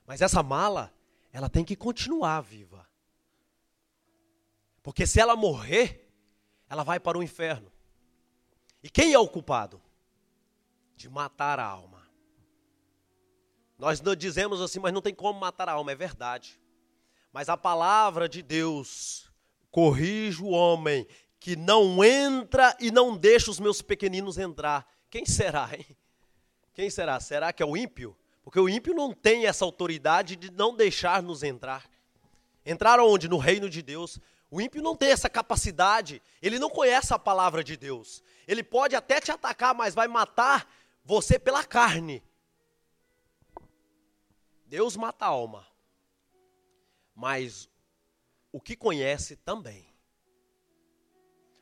Mas 0.07 0.23
essa 0.23 0.41
mala, 0.41 0.95
ela 1.33 1.49
tem 1.49 1.65
que 1.65 1.75
continuar 1.75 2.41
viva. 2.43 2.87
Porque 4.85 5.05
se 5.05 5.19
ela 5.19 5.35
morrer, 5.35 6.09
ela 6.69 6.85
vai 6.85 7.01
para 7.01 7.19
o 7.19 7.25
inferno. 7.25 7.73
E 8.85 8.89
quem 8.89 9.13
é 9.13 9.19
o 9.19 9.27
culpado? 9.27 9.83
De 11.05 11.11
matar 11.11 11.61
a 11.61 11.67
alma. 11.67 12.03
Nós 13.79 14.01
dizemos 14.17 14.63
assim, 14.63 14.79
mas 14.79 14.91
não 14.91 15.03
tem 15.03 15.15
como 15.15 15.39
matar 15.39 15.69
a 15.69 15.73
alma, 15.73 15.93
é 15.93 15.95
verdade. 15.95 16.59
Mas 17.31 17.51
a 17.51 17.59
palavra 17.59 18.27
de 18.27 18.41
Deus 18.41 19.31
corrige 19.71 20.43
o 20.43 20.49
homem 20.49 21.07
que 21.39 21.57
não 21.57 22.03
entra 22.03 22.75
e 22.81 22.91
não 22.91 23.19
deixa 23.19 23.51
os 23.51 23.61
meus 23.61 23.83
pequeninos 23.83 24.39
entrar. 24.39 24.91
Quem 25.11 25.27
será, 25.27 25.69
hein? 25.75 25.85
Quem 26.73 26.89
será? 26.89 27.21
Será 27.21 27.53
que 27.53 27.63
é 27.63 27.67
o 27.67 27.77
ímpio? 27.77 28.17
Porque 28.43 28.59
o 28.59 28.67
ímpio 28.67 28.95
não 28.95 29.13
tem 29.13 29.45
essa 29.45 29.63
autoridade 29.63 30.37
de 30.37 30.51
não 30.51 30.75
deixar 30.75 31.23
nos 31.23 31.43
entrar. 31.43 31.85
Entrar 32.65 32.99
onde? 32.99 33.29
No 33.29 33.37
reino 33.37 33.69
de 33.69 33.83
Deus. 33.83 34.19
O 34.51 34.59
ímpio 34.59 34.83
não 34.83 34.97
tem 34.97 35.11
essa 35.11 35.29
capacidade. 35.29 36.23
Ele 36.41 36.59
não 36.59 36.71
conhece 36.71 37.13
a 37.13 37.19
palavra 37.19 37.63
de 37.63 37.77
Deus. 37.77 38.23
Ele 38.49 38.63
pode 38.63 38.97
até 38.97 39.21
te 39.21 39.31
atacar, 39.31 39.75
mas 39.75 39.95
vai 39.95 40.09
matar 40.09 40.67
você 41.05 41.39
pela 41.39 41.63
carne. 41.63 42.23
Deus 44.67 44.97
mata 44.97 45.27
a 45.27 45.29
alma. 45.29 45.67
Mas 47.15 47.69
o 48.51 48.61
que 48.61 48.75
conhece 48.75 49.37
também. 49.37 49.87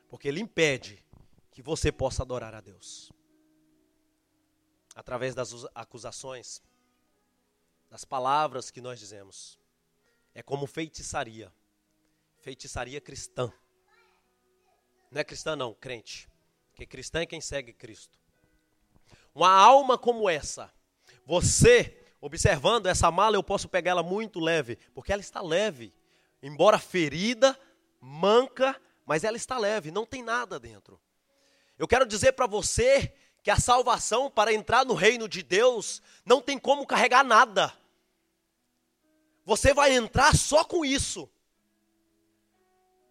Porque 0.09 0.27
ele 0.27 0.39
impede 0.39 1.03
que 1.51 1.61
você 1.61 1.91
possa 1.91 2.23
adorar 2.23 2.55
a 2.55 2.61
Deus. 2.61 3.11
Através 4.95 5.35
das 5.35 5.51
acusações 5.75 6.61
das 7.89 8.03
palavras 8.03 8.71
que 8.71 8.81
nós 8.81 8.99
dizemos. 8.99 9.59
É 10.33 10.41
como 10.41 10.65
feitiçaria. 10.65 11.53
Feitiçaria 12.39 12.99
cristã. 12.99 13.53
Não 15.11 15.21
é 15.21 15.23
cristã, 15.23 15.55
não, 15.55 15.75
crente. 15.75 16.27
Porque 16.71 16.87
cristã 16.87 17.21
é 17.21 17.25
quem 17.27 17.39
segue 17.39 17.71
Cristo. 17.71 18.22
Uma 19.33 19.49
alma 19.49 19.97
como 19.97 20.29
essa, 20.29 20.71
você, 21.25 21.97
observando 22.21 22.87
essa 22.87 23.09
mala, 23.09 23.35
eu 23.35 23.43
posso 23.43 23.67
pegar 23.67 23.91
ela 23.91 24.03
muito 24.03 24.39
leve, 24.39 24.77
porque 24.93 25.11
ela 25.11 25.21
está 25.21 25.41
leve. 25.41 25.93
Embora 26.41 26.77
ferida, 26.77 27.57
manca, 27.99 28.79
mas 29.05 29.23
ela 29.23 29.37
está 29.37 29.57
leve, 29.57 29.91
não 29.91 30.05
tem 30.05 30.21
nada 30.21 30.59
dentro. 30.59 30.99
Eu 31.77 31.87
quero 31.87 32.05
dizer 32.05 32.33
para 32.33 32.45
você 32.45 33.13
que 33.41 33.49
a 33.49 33.59
salvação 33.59 34.29
para 34.29 34.53
entrar 34.53 34.85
no 34.85 34.93
reino 34.93 35.27
de 35.27 35.41
Deus 35.41 36.01
não 36.25 36.41
tem 36.41 36.57
como 36.57 36.85
carregar 36.85 37.23
nada. 37.23 37.73
Você 39.45 39.73
vai 39.73 39.93
entrar 39.93 40.35
só 40.35 40.63
com 40.63 40.85
isso. 40.85 41.29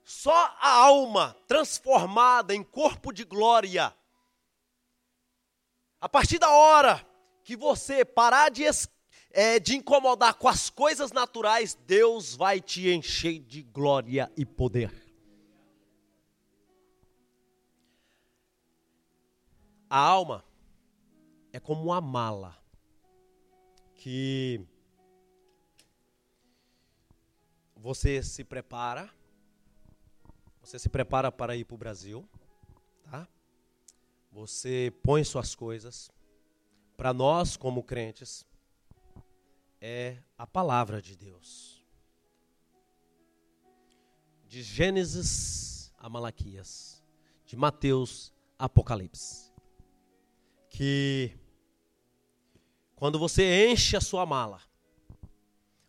Só 0.05 0.57
a 0.61 0.71
alma 0.71 1.37
transformada 1.47 2.55
em 2.55 2.62
corpo 2.62 3.12
de 3.12 3.25
glória. 3.25 3.95
A 6.02 6.09
partir 6.09 6.40
da 6.40 6.50
hora 6.50 7.00
que 7.44 7.56
você 7.56 8.04
parar 8.04 8.49
de, 8.49 8.64
é, 9.30 9.61
de 9.61 9.76
incomodar 9.76 10.35
com 10.35 10.49
as 10.49 10.68
coisas 10.68 11.12
naturais, 11.12 11.78
Deus 11.87 12.35
vai 12.35 12.61
te 12.61 12.88
encher 12.88 13.38
de 13.38 13.62
glória 13.62 14.28
e 14.37 14.44
poder. 14.44 14.92
A 19.88 19.97
alma 19.97 20.44
é 21.52 21.61
como 21.61 21.85
uma 21.85 22.00
mala 22.00 22.61
que 23.94 24.61
você 27.76 28.25
se 28.25 28.42
prepara, 28.42 29.09
você 30.61 30.80
se 30.80 30.88
prepara 30.88 31.30
para 31.30 31.54
ir 31.54 31.64
para 31.64 31.76
o 31.76 31.78
Brasil? 31.78 32.28
Você 34.33 34.93
põe 35.03 35.23
suas 35.23 35.55
coisas. 35.55 36.11
Para 36.97 37.12
nós, 37.12 37.57
como 37.57 37.85
crentes, 37.85 38.45
é 39.81 40.19
a 40.37 40.47
palavra 40.47 41.01
de 41.01 41.17
Deus. 41.17 41.85
De 44.47 44.62
Gênesis 44.62 45.93
a 45.99 46.09
Malaquias, 46.09 47.05
de 47.47 47.57
Mateus 47.57 48.33
a 48.59 48.65
Apocalipse 48.65 49.53
que 50.73 51.37
quando 52.97 53.19
você 53.19 53.69
enche 53.69 53.95
a 53.97 54.01
sua 54.01 54.25
mala, 54.25 54.61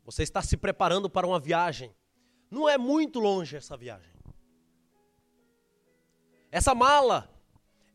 você 0.04 0.24
está 0.24 0.42
se 0.42 0.58
preparando 0.58 1.10
para 1.10 1.26
uma 1.26 1.40
viagem. 1.40 1.96
Não 2.52 2.68
é 2.68 2.78
muito 2.78 3.20
longe 3.20 3.56
essa 3.56 3.78
viagem. 3.78 4.14
Essa 6.52 6.76
mala, 6.76 7.33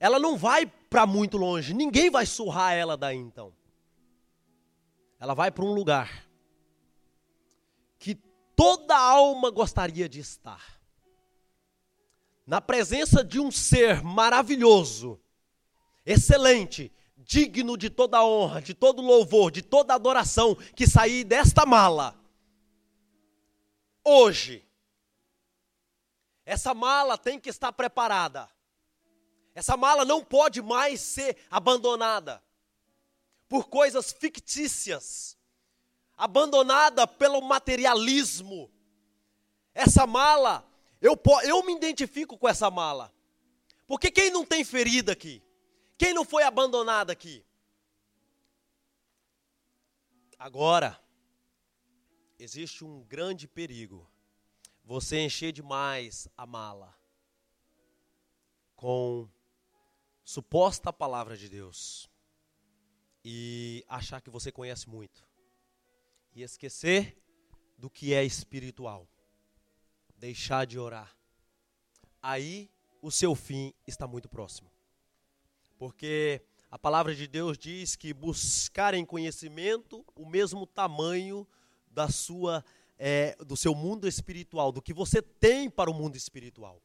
ela 0.01 0.19
não 0.19 0.37
vai 0.37 0.67
para 0.67 1.07
muito 1.07 1.37
longe. 1.37 1.75
Ninguém 1.75 2.11
vai 2.11 2.27
surrar 2.27 2.73
ela 2.75 2.97
daí 2.97 3.17
então. 3.17 3.53
Ela 5.19 5.35
vai 5.35 5.51
para 5.51 5.65
um 5.65 5.73
lugar 5.73 6.29
que 7.99 8.15
toda 8.55 8.97
alma 8.97 9.51
gostaria 9.51 10.09
de 10.09 10.21
estar. 10.21 10.79
Na 12.47 12.61
presença 12.61 13.23
de 13.23 13.39
um 13.41 13.51
ser 13.51 14.03
maravilhoso 14.03 15.21
excelente, 16.07 16.91
digno 17.19 17.77
de 17.77 17.91
toda 17.91 18.25
honra, 18.25 18.63
de 18.63 18.73
todo 18.73 19.03
louvor, 19.03 19.51
de 19.51 19.61
toda 19.61 19.95
adoração 19.95 20.55
que 20.75 20.87
sair 20.87 21.25
desta 21.25 21.67
mala. 21.67 22.19
Hoje, 24.03 24.67
essa 26.47 26.73
mala 26.73 27.19
tem 27.19 27.39
que 27.39 27.51
estar 27.51 27.71
preparada. 27.73 28.49
Essa 29.59 29.77
mala 29.77 30.05
não 30.05 30.25
pode 30.25 30.63
mais 30.63 31.01
ser 31.01 31.37
abandonada 31.51 32.41
por 33.49 33.69
coisas 33.69 34.13
fictícias, 34.13 35.37
abandonada 36.17 37.09
pelo 37.09 37.41
materialismo. 37.41 38.71
Essa 39.75 40.07
mala, 40.07 40.65
eu, 41.01 41.21
eu 41.43 41.65
me 41.65 41.75
identifico 41.75 42.39
com 42.39 42.49
essa 42.49 42.71
mala. 42.71 43.13
Porque 43.85 44.13
quem 44.13 44.31
não 44.31 44.47
tem 44.47 44.63
ferida 44.63 45.11
aqui? 45.11 45.43
Quem 45.99 46.15
não 46.15 46.25
foi 46.25 46.45
abandonado 46.45 47.11
aqui? 47.11 47.45
Agora, 50.39 50.97
existe 52.39 52.85
um 52.85 53.03
grande 53.03 53.49
perigo. 53.49 54.09
Você 54.85 55.19
encher 55.19 55.51
demais 55.51 56.29
a 56.37 56.47
mala 56.47 56.97
com 58.77 59.29
suposta 60.29 60.93
palavra 60.93 61.39
de 61.39 61.49
Deus 61.49 62.07
e 63.25 63.83
achar 63.89 64.21
que 64.21 64.29
você 64.29 64.53
conhece 64.53 64.87
muito 64.87 65.27
e 66.35 66.43
esquecer 66.43 67.17
do 67.79 67.89
que 67.89 68.13
é 68.13 68.23
espiritual. 68.23 69.09
Deixar 70.19 70.67
de 70.67 70.79
orar. 70.79 71.17
Aí 72.21 72.71
o 73.01 73.11
seu 73.11 73.35
fim 73.35 73.73
está 73.87 74.07
muito 74.07 74.29
próximo. 74.29 74.71
Porque 75.79 76.43
a 76.71 76.79
palavra 76.79 77.15
de 77.15 77.27
Deus 77.27 77.57
diz 77.57 77.97
que 77.97 78.13
buscarem 78.13 79.07
conhecimento 79.07 80.05
o 80.15 80.27
mesmo 80.27 80.67
tamanho 80.67 81.49
da 81.91 82.11
sua 82.11 82.63
é, 82.99 83.35
do 83.37 83.57
seu 83.57 83.75
mundo 83.75 84.07
espiritual, 84.07 84.73
do 84.73 84.83
que 84.83 84.93
você 84.93 85.23
tem 85.23 85.71
para 85.71 85.91
o 85.91 85.95
mundo 85.95 86.17
espiritual. 86.17 86.83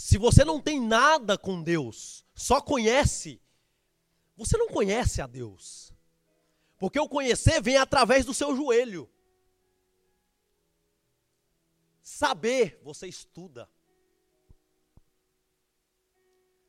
Se 0.00 0.16
você 0.16 0.46
não 0.46 0.58
tem 0.58 0.80
nada 0.80 1.36
com 1.36 1.62
Deus, 1.62 2.24
só 2.34 2.58
conhece, 2.58 3.38
você 4.34 4.56
não 4.56 4.68
conhece 4.68 5.20
a 5.20 5.26
Deus. 5.26 5.92
Porque 6.78 6.98
o 6.98 7.06
conhecer 7.06 7.60
vem 7.60 7.76
através 7.76 8.24
do 8.24 8.32
seu 8.32 8.56
joelho. 8.56 9.10
Saber, 12.00 12.80
você 12.82 13.08
estuda. 13.08 13.70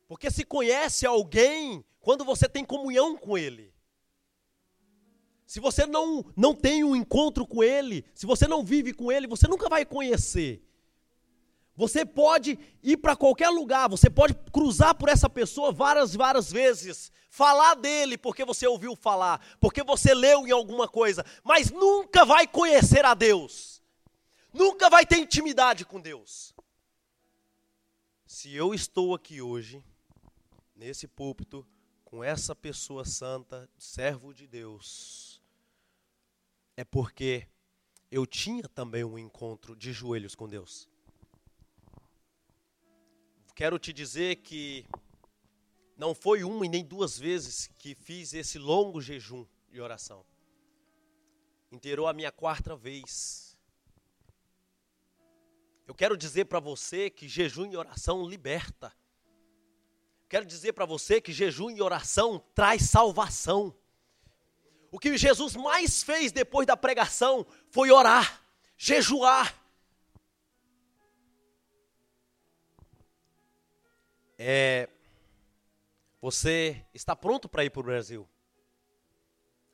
Porque 0.06 0.30
se 0.30 0.44
conhece 0.44 1.06
alguém 1.06 1.82
quando 2.00 2.26
você 2.26 2.46
tem 2.46 2.62
comunhão 2.62 3.16
com 3.16 3.38
ele. 3.38 3.74
Se 5.46 5.58
você 5.58 5.86
não, 5.86 6.22
não 6.36 6.54
tem 6.54 6.84
um 6.84 6.94
encontro 6.94 7.46
com 7.46 7.64
ele, 7.64 8.04
se 8.14 8.26
você 8.26 8.46
não 8.46 8.62
vive 8.62 8.92
com 8.92 9.10
ele, 9.10 9.26
você 9.26 9.48
nunca 9.48 9.70
vai 9.70 9.86
conhecer. 9.86 10.62
Você 11.74 12.04
pode 12.04 12.58
ir 12.82 12.98
para 12.98 13.16
qualquer 13.16 13.48
lugar, 13.48 13.88
você 13.88 14.10
pode 14.10 14.34
cruzar 14.52 14.94
por 14.94 15.08
essa 15.08 15.28
pessoa 15.28 15.72
várias, 15.72 16.14
várias 16.14 16.52
vezes, 16.52 17.10
falar 17.30 17.74
dele 17.76 18.18
porque 18.18 18.44
você 18.44 18.66
ouviu 18.66 18.94
falar, 18.94 19.40
porque 19.58 19.82
você 19.82 20.12
leu 20.12 20.46
em 20.46 20.50
alguma 20.50 20.86
coisa, 20.86 21.24
mas 21.42 21.70
nunca 21.70 22.26
vai 22.26 22.46
conhecer 22.46 23.06
a 23.06 23.14
Deus, 23.14 23.82
nunca 24.52 24.90
vai 24.90 25.06
ter 25.06 25.16
intimidade 25.16 25.86
com 25.86 25.98
Deus. 25.98 26.54
Se 28.26 28.54
eu 28.54 28.74
estou 28.74 29.14
aqui 29.14 29.40
hoje, 29.40 29.82
nesse 30.76 31.08
púlpito 31.08 31.66
com 32.04 32.22
essa 32.22 32.54
pessoa 32.54 33.06
santa, 33.06 33.66
servo 33.78 34.34
de 34.34 34.46
Deus, 34.46 35.40
é 36.76 36.84
porque 36.84 37.48
eu 38.10 38.26
tinha 38.26 38.68
também 38.68 39.02
um 39.04 39.18
encontro 39.18 39.74
de 39.74 39.90
joelhos 39.90 40.34
com 40.34 40.46
Deus. 40.46 40.91
Quero 43.54 43.78
te 43.78 43.92
dizer 43.92 44.36
que 44.36 44.86
não 45.96 46.14
foi 46.14 46.42
uma 46.42 46.64
e 46.64 46.68
nem 46.70 46.82
duas 46.82 47.18
vezes 47.18 47.66
que 47.78 47.94
fiz 47.94 48.32
esse 48.32 48.58
longo 48.58 49.00
jejum 49.00 49.46
e 49.70 49.78
oração. 49.78 50.24
Inteirou 51.70 52.06
a 52.06 52.14
minha 52.14 52.32
quarta 52.32 52.74
vez. 52.74 53.56
Eu 55.86 55.94
quero 55.94 56.16
dizer 56.16 56.46
para 56.46 56.60
você 56.60 57.10
que 57.10 57.28
jejum 57.28 57.70
e 57.70 57.76
oração 57.76 58.26
liberta. 58.26 58.90
Quero 60.30 60.46
dizer 60.46 60.72
para 60.72 60.86
você 60.86 61.20
que 61.20 61.30
jejum 61.30 61.68
e 61.68 61.82
oração 61.82 62.42
traz 62.54 62.88
salvação. 62.88 63.76
O 64.90 64.98
que 64.98 65.16
Jesus 65.18 65.54
mais 65.54 66.02
fez 66.02 66.32
depois 66.32 66.66
da 66.66 66.76
pregação 66.76 67.46
foi 67.70 67.90
orar, 67.90 68.42
jejuar. 68.78 69.61
É, 74.44 74.88
você 76.20 76.84
está 76.92 77.14
pronto 77.14 77.48
para 77.48 77.64
ir 77.64 77.70
para 77.70 77.78
o 77.78 77.84
Brasil? 77.84 78.28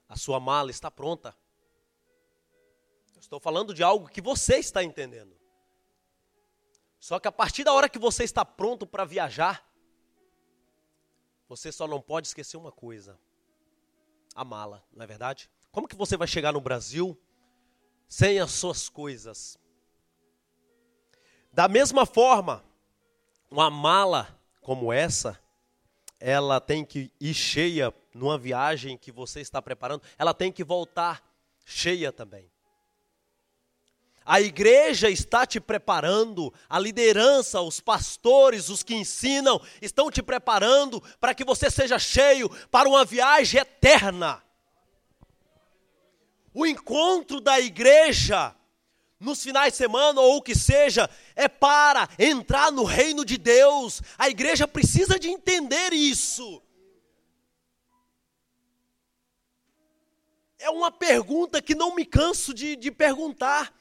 A 0.06 0.14
sua 0.14 0.38
mala 0.38 0.70
está 0.70 0.90
pronta? 0.90 1.34
Eu 3.14 3.20
estou 3.20 3.40
falando 3.40 3.72
de 3.72 3.82
algo 3.82 4.08
que 4.08 4.20
você 4.20 4.56
está 4.56 4.84
entendendo. 4.84 5.34
Só 7.00 7.18
que 7.18 7.26
a 7.26 7.32
partir 7.32 7.64
da 7.64 7.72
hora 7.72 7.88
que 7.88 7.98
você 7.98 8.24
está 8.24 8.44
pronto 8.44 8.86
para 8.86 9.06
viajar, 9.06 9.66
você 11.48 11.72
só 11.72 11.88
não 11.88 12.02
pode 12.02 12.26
esquecer 12.26 12.58
uma 12.58 12.70
coisa: 12.70 13.18
a 14.34 14.44
mala, 14.44 14.84
não 14.92 15.02
é 15.02 15.06
verdade? 15.06 15.50
Como 15.72 15.88
que 15.88 15.96
você 15.96 16.14
vai 16.14 16.28
chegar 16.28 16.52
no 16.52 16.60
Brasil 16.60 17.18
sem 18.06 18.38
as 18.38 18.50
suas 18.50 18.90
coisas? 18.90 19.58
Da 21.50 21.68
mesma 21.68 22.04
forma, 22.04 22.62
uma 23.50 23.70
mala 23.70 24.37
como 24.68 24.92
essa, 24.92 25.40
ela 26.20 26.60
tem 26.60 26.84
que 26.84 27.10
ir 27.18 27.32
cheia 27.32 27.90
numa 28.12 28.36
viagem 28.36 28.98
que 28.98 29.10
você 29.10 29.40
está 29.40 29.62
preparando, 29.62 30.02
ela 30.18 30.34
tem 30.34 30.52
que 30.52 30.62
voltar 30.62 31.26
cheia 31.64 32.12
também. 32.12 32.52
A 34.26 34.42
igreja 34.42 35.08
está 35.08 35.46
te 35.46 35.58
preparando, 35.58 36.52
a 36.68 36.78
liderança, 36.78 37.62
os 37.62 37.80
pastores, 37.80 38.68
os 38.68 38.82
que 38.82 38.94
ensinam, 38.94 39.58
estão 39.80 40.10
te 40.10 40.22
preparando 40.22 41.02
para 41.18 41.34
que 41.34 41.46
você 41.46 41.70
seja 41.70 41.98
cheio 41.98 42.50
para 42.68 42.90
uma 42.90 43.06
viagem 43.06 43.62
eterna. 43.62 44.44
O 46.52 46.66
encontro 46.66 47.40
da 47.40 47.58
igreja 47.58 48.54
nos 49.18 49.42
finais 49.42 49.72
de 49.72 49.76
semana 49.76 50.20
ou 50.20 50.36
o 50.36 50.42
que 50.42 50.54
seja, 50.54 51.10
é 51.34 51.48
para 51.48 52.08
entrar 52.18 52.70
no 52.70 52.84
reino 52.84 53.24
de 53.24 53.36
Deus. 53.36 54.00
A 54.16 54.28
igreja 54.28 54.68
precisa 54.68 55.18
de 55.18 55.28
entender 55.28 55.92
isso. 55.92 56.62
É 60.58 60.70
uma 60.70 60.90
pergunta 60.90 61.62
que 61.62 61.74
não 61.74 61.94
me 61.94 62.04
canso 62.04 62.52
de, 62.52 62.76
de 62.76 62.90
perguntar. 62.90 63.72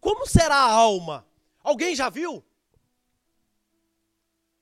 Como 0.00 0.26
será 0.26 0.56
a 0.56 0.70
alma? 0.70 1.26
Alguém 1.62 1.94
já 1.94 2.08
viu? 2.08 2.44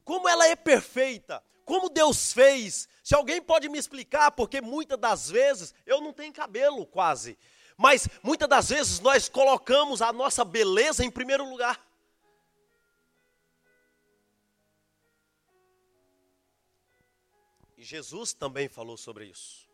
Como 0.04 0.28
ela 0.28 0.46
é 0.46 0.56
perfeita? 0.56 1.42
Como 1.64 1.88
Deus 1.88 2.32
fez? 2.32 2.88
Se 3.02 3.14
alguém 3.14 3.40
pode 3.40 3.68
me 3.68 3.78
explicar, 3.78 4.30
porque 4.30 4.60
muitas 4.60 4.98
das 4.98 5.30
vezes 5.30 5.74
eu 5.86 6.00
não 6.00 6.12
tenho 6.12 6.32
cabelo 6.32 6.86
quase, 6.86 7.38
mas 7.76 8.08
muitas 8.22 8.48
das 8.48 8.68
vezes 8.68 9.00
nós 9.00 9.28
colocamos 9.28 10.00
a 10.00 10.12
nossa 10.12 10.44
beleza 10.44 11.04
em 11.04 11.10
primeiro 11.10 11.48
lugar. 11.48 11.84
E 17.76 17.82
Jesus 17.82 18.32
também 18.32 18.68
falou 18.68 18.96
sobre 18.96 19.26
isso. 19.26 19.68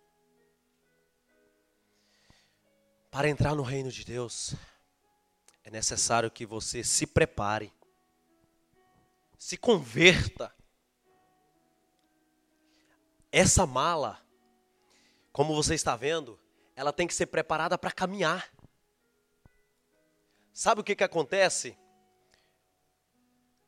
Para 3.11 3.29
entrar 3.29 3.55
no 3.55 3.63
reino 3.63 3.91
de 3.91 4.05
Deus, 4.05 4.55
é 5.63 5.71
necessário 5.71 6.31
que 6.31 6.47
você 6.47 6.83
se 6.83 7.07
prepare, 7.07 7.73
se 9.37 9.57
converta. 9.57 10.55
Essa 13.31 13.67
mala, 13.67 14.25
como 15.33 15.55
você 15.55 15.75
está 15.75 15.95
vendo, 15.95 16.40
ela 16.81 16.95
tem 16.95 17.07
que 17.07 17.13
ser 17.13 17.27
preparada 17.27 17.77
para 17.77 17.93
caminhar. 17.93 18.51
Sabe 20.51 20.81
o 20.81 20.85
que, 20.85 20.97
que 20.97 21.05
acontece? 21.05 21.77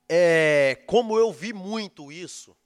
É, 0.09 0.83
como 0.87 1.19
eu 1.19 1.31
vi 1.31 1.53
muito 1.53 2.11
isso, 2.11 2.57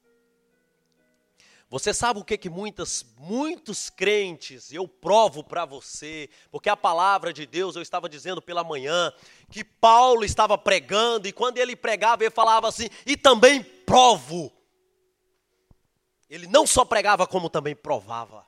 você 1.69 1.93
sabe 1.93 2.21
o 2.21 2.25
que 2.25 2.39
que 2.39 2.49
muitas, 2.49 3.05
muitos 3.19 3.91
crentes, 3.91 4.73
eu 4.73 4.87
provo 4.87 5.43
para 5.43 5.65
você, 5.65 6.31
porque 6.49 6.69
a 6.69 6.77
palavra 6.77 7.33
de 7.33 7.45
Deus, 7.45 7.75
eu 7.75 7.83
estava 7.83 8.09
dizendo 8.09 8.41
pela 8.41 8.63
manhã, 8.63 9.13
que 9.51 9.65
Paulo 9.65 10.25
estava 10.25 10.57
pregando, 10.57 11.27
e 11.27 11.33
quando 11.33 11.59
ele 11.59 11.75
pregava, 11.75 12.23
ele 12.23 12.31
falava 12.31 12.69
assim, 12.69 12.89
e 13.05 13.17
também 13.17 13.65
provo. 13.65 14.53
Ele 16.31 16.47
não 16.47 16.65
só 16.69 16.85
pregava, 16.85 17.27
como 17.27 17.51
também 17.51 17.75
provava. 17.75 18.47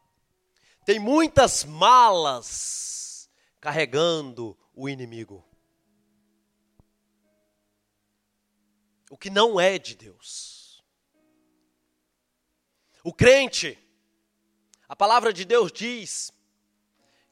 Tem 0.89 0.99
muitas 0.99 1.65
malas 1.65 3.29
carregando 3.61 4.59
o 4.75 4.89
inimigo. 4.89 5.47
O 9.11 9.19
que 9.19 9.29
não 9.29 9.61
é 9.61 9.79
de 9.79 9.95
Deus. 9.95 10.83
O 13.05 13.13
crente, 13.13 13.79
a 14.89 14.97
palavra 14.97 15.31
de 15.31 15.45
Deus 15.45 15.71
diz 15.71 16.33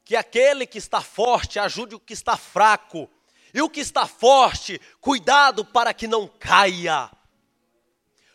que 0.05 0.15
aquele 0.15 0.67
que 0.67 0.77
está 0.77 1.01
forte 1.01 1.57
ajude 1.57 1.95
o 1.95 1.99
que 1.99 2.13
está 2.13 2.37
fraco, 2.37 3.09
e 3.51 3.59
o 3.59 3.69
que 3.71 3.79
está 3.79 4.05
forte, 4.05 4.79
cuidado 5.01 5.65
para 5.65 5.95
que 5.95 6.05
não 6.05 6.27
caia, 6.27 7.09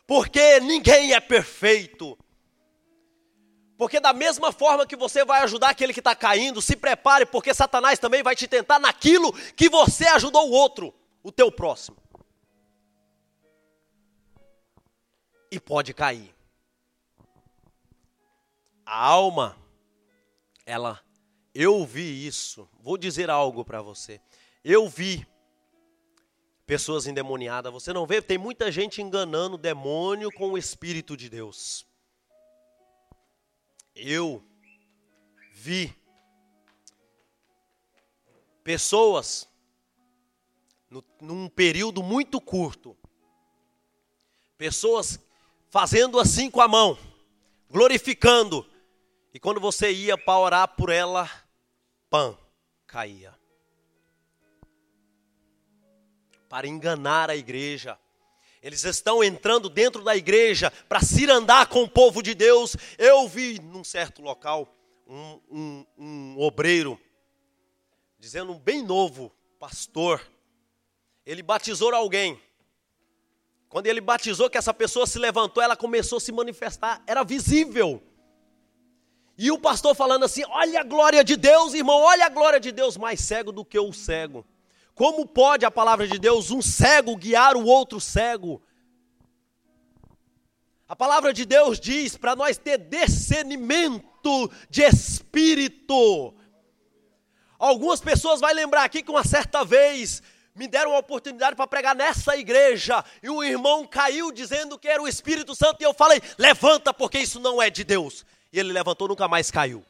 porque 0.05 0.59
ninguém 0.59 1.13
é 1.13 1.21
perfeito. 1.21 2.19
Porque 3.77 3.99
da 3.99 4.13
mesma 4.13 4.53
forma 4.53 4.87
que 4.87 4.97
você 4.97 5.25
vai 5.25 5.43
ajudar 5.43 5.71
aquele 5.71 5.93
que 5.93 6.01
está 6.01 6.15
caindo, 6.15 6.63
se 6.63 6.77
prepare, 6.77 7.27
porque 7.27 7.55
Satanás 7.55 7.99
também 7.99 8.23
vai 8.23 8.37
te 8.37 8.47
tentar 8.47 8.79
naquilo 8.79 9.33
que 9.55 9.69
você 9.69 10.07
ajudou 10.09 10.49
o 10.49 10.53
outro, 10.53 10.95
o 11.23 11.33
teu 11.33 11.51
próximo. 11.51 11.97
E 15.51 15.59
pode 15.59 15.93
cair 15.93 16.33
a 18.93 19.07
alma, 19.07 19.57
ela, 20.67 21.01
eu 21.55 21.85
vi 21.87 22.27
isso. 22.27 22.69
Vou 22.79 22.99
dizer 22.99 23.31
algo 23.31 23.65
para 23.65 23.81
você. 23.81 24.21
Eu 24.63 24.87
vi 24.87 25.27
pessoas 26.67 27.07
endemoniadas. 27.07 27.73
Você 27.73 27.91
não 27.91 28.07
vê? 28.07 28.21
Tem 28.21 28.37
muita 28.37 28.71
gente 28.71 29.01
enganando 29.01 29.55
o 29.55 29.59
demônio 29.59 30.31
com 30.33 30.51
o 30.53 30.59
Espírito 30.59 31.17
de 31.17 31.31
Deus. 31.31 31.87
Eu 33.95 34.43
vi 35.53 35.95
pessoas 38.65 39.49
no, 40.89 41.05
num 41.21 41.49
período 41.49 42.03
muito 42.03 42.41
curto, 42.41 42.97
pessoas 44.57 45.19
fazendo 45.71 46.19
assim 46.19 46.51
com 46.51 46.61
a 46.61 46.69
mão, 46.69 46.99
glorificando, 47.71 48.67
e 49.35 49.41
quando 49.41 49.59
você 49.59 49.91
ia 49.91 50.19
para 50.19 50.39
orar 50.39 50.69
por 50.77 50.91
ela, 50.91 51.31
pã, 52.11 52.37
caía. 52.87 53.35
Para 56.49 56.69
enganar 56.69 57.31
a 57.31 57.37
igreja. 57.37 57.99
Eles 58.63 58.85
estão 58.85 59.25
entrando 59.25 59.69
dentro 59.69 60.05
da 60.05 60.17
igreja 60.17 60.71
para 60.89 61.01
se 61.01 61.29
andar 61.29 61.67
com 61.67 61.83
o 61.83 61.89
povo 61.89 62.23
de 62.23 62.33
Deus. 62.33 62.77
Eu 62.97 63.27
vi 63.27 63.61
num 63.61 63.83
certo 63.83 64.23
local 64.23 64.73
um, 65.07 65.41
um, 65.51 65.87
um 65.99 66.41
obreiro 66.41 66.99
dizendo 68.23 68.53
um 68.53 68.59
bem 68.59 68.85
novo, 68.85 69.33
pastor. 69.59 70.25
Ele 71.27 71.43
batizou 71.43 71.93
alguém. 71.93 72.41
Quando 73.69 73.89
ele 73.89 74.01
batizou, 74.01 74.49
que 74.49 74.57
essa 74.57 74.73
pessoa 74.73 75.09
se 75.09 75.19
levantou, 75.19 75.61
ela 75.61 75.75
começou 75.75 76.19
a 76.19 76.21
se 76.21 76.31
manifestar, 76.31 77.03
era 77.05 77.25
visível. 77.25 78.01
E 79.37 79.51
o 79.51 79.59
pastor 79.59 79.97
falando 79.97 80.25
assim: 80.25 80.45
olha 80.47 80.81
a 80.81 80.85
glória 80.85 81.25
de 81.25 81.37
Deus, 81.37 81.75
irmão, 81.75 82.01
olha 82.01 82.27
a 82.27 82.29
glória 82.29 82.61
de 82.61 82.71
Deus, 82.71 82.97
mais 82.97 83.21
cego 83.21 83.51
do 83.51 83.65
que 83.65 83.79
o 83.79 83.93
cego. 83.93 84.47
Como 84.95 85.27
pode 85.27 85.65
a 85.65 85.71
palavra 85.71 86.07
de 86.07 86.19
Deus, 86.19 86.51
um 86.51 86.61
cego, 86.61 87.17
guiar 87.17 87.57
o 87.57 87.65
outro 87.65 88.01
cego? 88.01 88.63
A 90.89 90.95
palavra 90.95 91.33
de 91.33 91.47
Deus 91.47 91.81
diz 91.81 92.17
para 92.17 92.37
nós 92.37 92.59
ter 92.59 92.77
discernimento 92.77 94.51
de 94.69 94.83
espírito. 94.83 96.35
Algumas 97.59 98.01
pessoas 98.01 98.41
vão 98.41 98.53
lembrar 98.53 98.85
aqui 98.85 99.03
que 99.03 99.11
uma 99.11 99.25
certa 99.25 99.65
vez 99.65 100.23
me 100.55 100.69
deram 100.69 100.91
uma 100.91 100.99
oportunidade 100.99 101.57
para 101.57 101.67
pregar 101.67 101.95
nessa 101.95 102.37
igreja 102.37 103.03
e 103.23 103.31
um 103.31 103.43
irmão 103.43 103.87
caiu 103.87 104.31
dizendo 104.31 104.79
que 104.79 104.89
era 104.89 105.03
o 105.03 105.09
Espírito 105.09 105.55
Santo 105.55 105.81
e 105.81 105.85
eu 105.85 105.95
falei: 105.95 106.21
levanta, 106.37 106.93
porque 106.93 107.19
isso 107.19 107.41
não 107.41 107.63
é 107.63 107.71
de 107.71 107.85
Deus 107.85 108.27
e 108.53 108.61
ele 108.61 108.73
levantou 108.73 109.09
nunca 109.09 109.27
mais 109.27 109.51
caiu. 109.51 109.83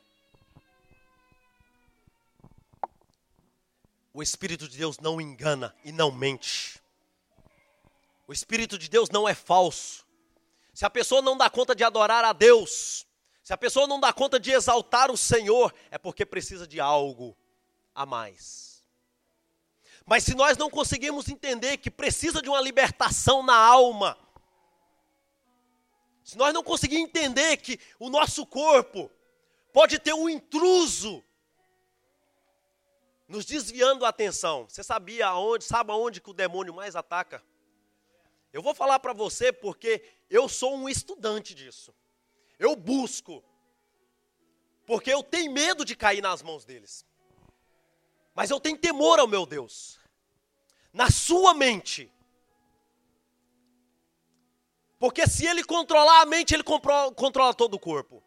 O 4.14 4.22
Espírito 4.22 4.68
de 4.68 4.76
Deus 4.76 4.98
não 4.98 5.20
engana 5.20 5.74
e 5.84 5.90
não 5.90 6.10
mente. 6.12 6.80
O 8.26 8.32
Espírito 8.32 8.78
de 8.78 8.88
Deus 8.88 9.08
não 9.10 9.28
é 9.28 9.34
falso. 9.34 10.06
Se 10.74 10.84
a 10.84 10.90
pessoa 10.90 11.22
não 11.22 11.36
dá 11.36 11.48
conta 11.48 11.74
de 11.74 11.82
adorar 11.82 12.24
a 12.24 12.32
Deus, 12.32 13.06
se 13.42 13.52
a 13.52 13.56
pessoa 13.56 13.86
não 13.86 13.98
dá 13.98 14.12
conta 14.12 14.38
de 14.38 14.50
exaltar 14.50 15.10
o 15.10 15.16
Senhor, 15.16 15.74
é 15.90 15.98
porque 15.98 16.24
precisa 16.24 16.66
de 16.66 16.78
algo 16.78 17.36
a 17.94 18.06
mais. 18.06 18.84
Mas 20.04 20.24
se 20.24 20.34
nós 20.34 20.56
não 20.56 20.68
conseguimos 20.68 21.28
entender 21.28 21.78
que 21.78 21.90
precisa 21.90 22.42
de 22.42 22.48
uma 22.48 22.60
libertação 22.60 23.42
na 23.42 23.56
alma, 23.56 24.16
se 26.22 26.36
nós 26.36 26.52
não 26.52 26.62
conseguirmos 26.62 27.08
entender 27.08 27.56
que 27.58 27.78
o 27.98 28.08
nosso 28.08 28.46
corpo 28.46 29.10
pode 29.72 29.98
ter 29.98 30.12
um 30.12 30.28
intruso 30.28 31.24
nos 33.32 33.46
desviando 33.46 34.04
a 34.04 34.10
atenção. 34.10 34.68
Você 34.68 34.84
sabia 34.84 35.26
aonde, 35.26 35.64
sabe 35.64 35.90
aonde 35.90 36.20
que 36.20 36.28
o 36.28 36.34
demônio 36.34 36.74
mais 36.74 36.94
ataca? 36.94 37.42
Eu 38.52 38.62
vou 38.62 38.74
falar 38.74 38.98
para 38.98 39.14
você 39.14 39.50
porque 39.50 40.04
eu 40.28 40.50
sou 40.50 40.76
um 40.76 40.86
estudante 40.86 41.54
disso. 41.54 41.94
Eu 42.58 42.76
busco. 42.76 43.42
Porque 44.84 45.10
eu 45.10 45.22
tenho 45.22 45.50
medo 45.50 45.82
de 45.82 45.96
cair 45.96 46.20
nas 46.20 46.42
mãos 46.42 46.66
deles. 46.66 47.06
Mas 48.34 48.50
eu 48.50 48.60
tenho 48.60 48.76
temor 48.76 49.18
ao 49.18 49.26
meu 49.26 49.46
Deus. 49.46 49.98
Na 50.92 51.10
sua 51.10 51.54
mente. 51.54 52.12
Porque 54.98 55.26
se 55.26 55.46
ele 55.46 55.64
controlar 55.64 56.20
a 56.20 56.26
mente, 56.26 56.52
ele 56.52 56.62
controla 56.62 57.54
todo 57.54 57.74
o 57.74 57.80
corpo. 57.80 58.22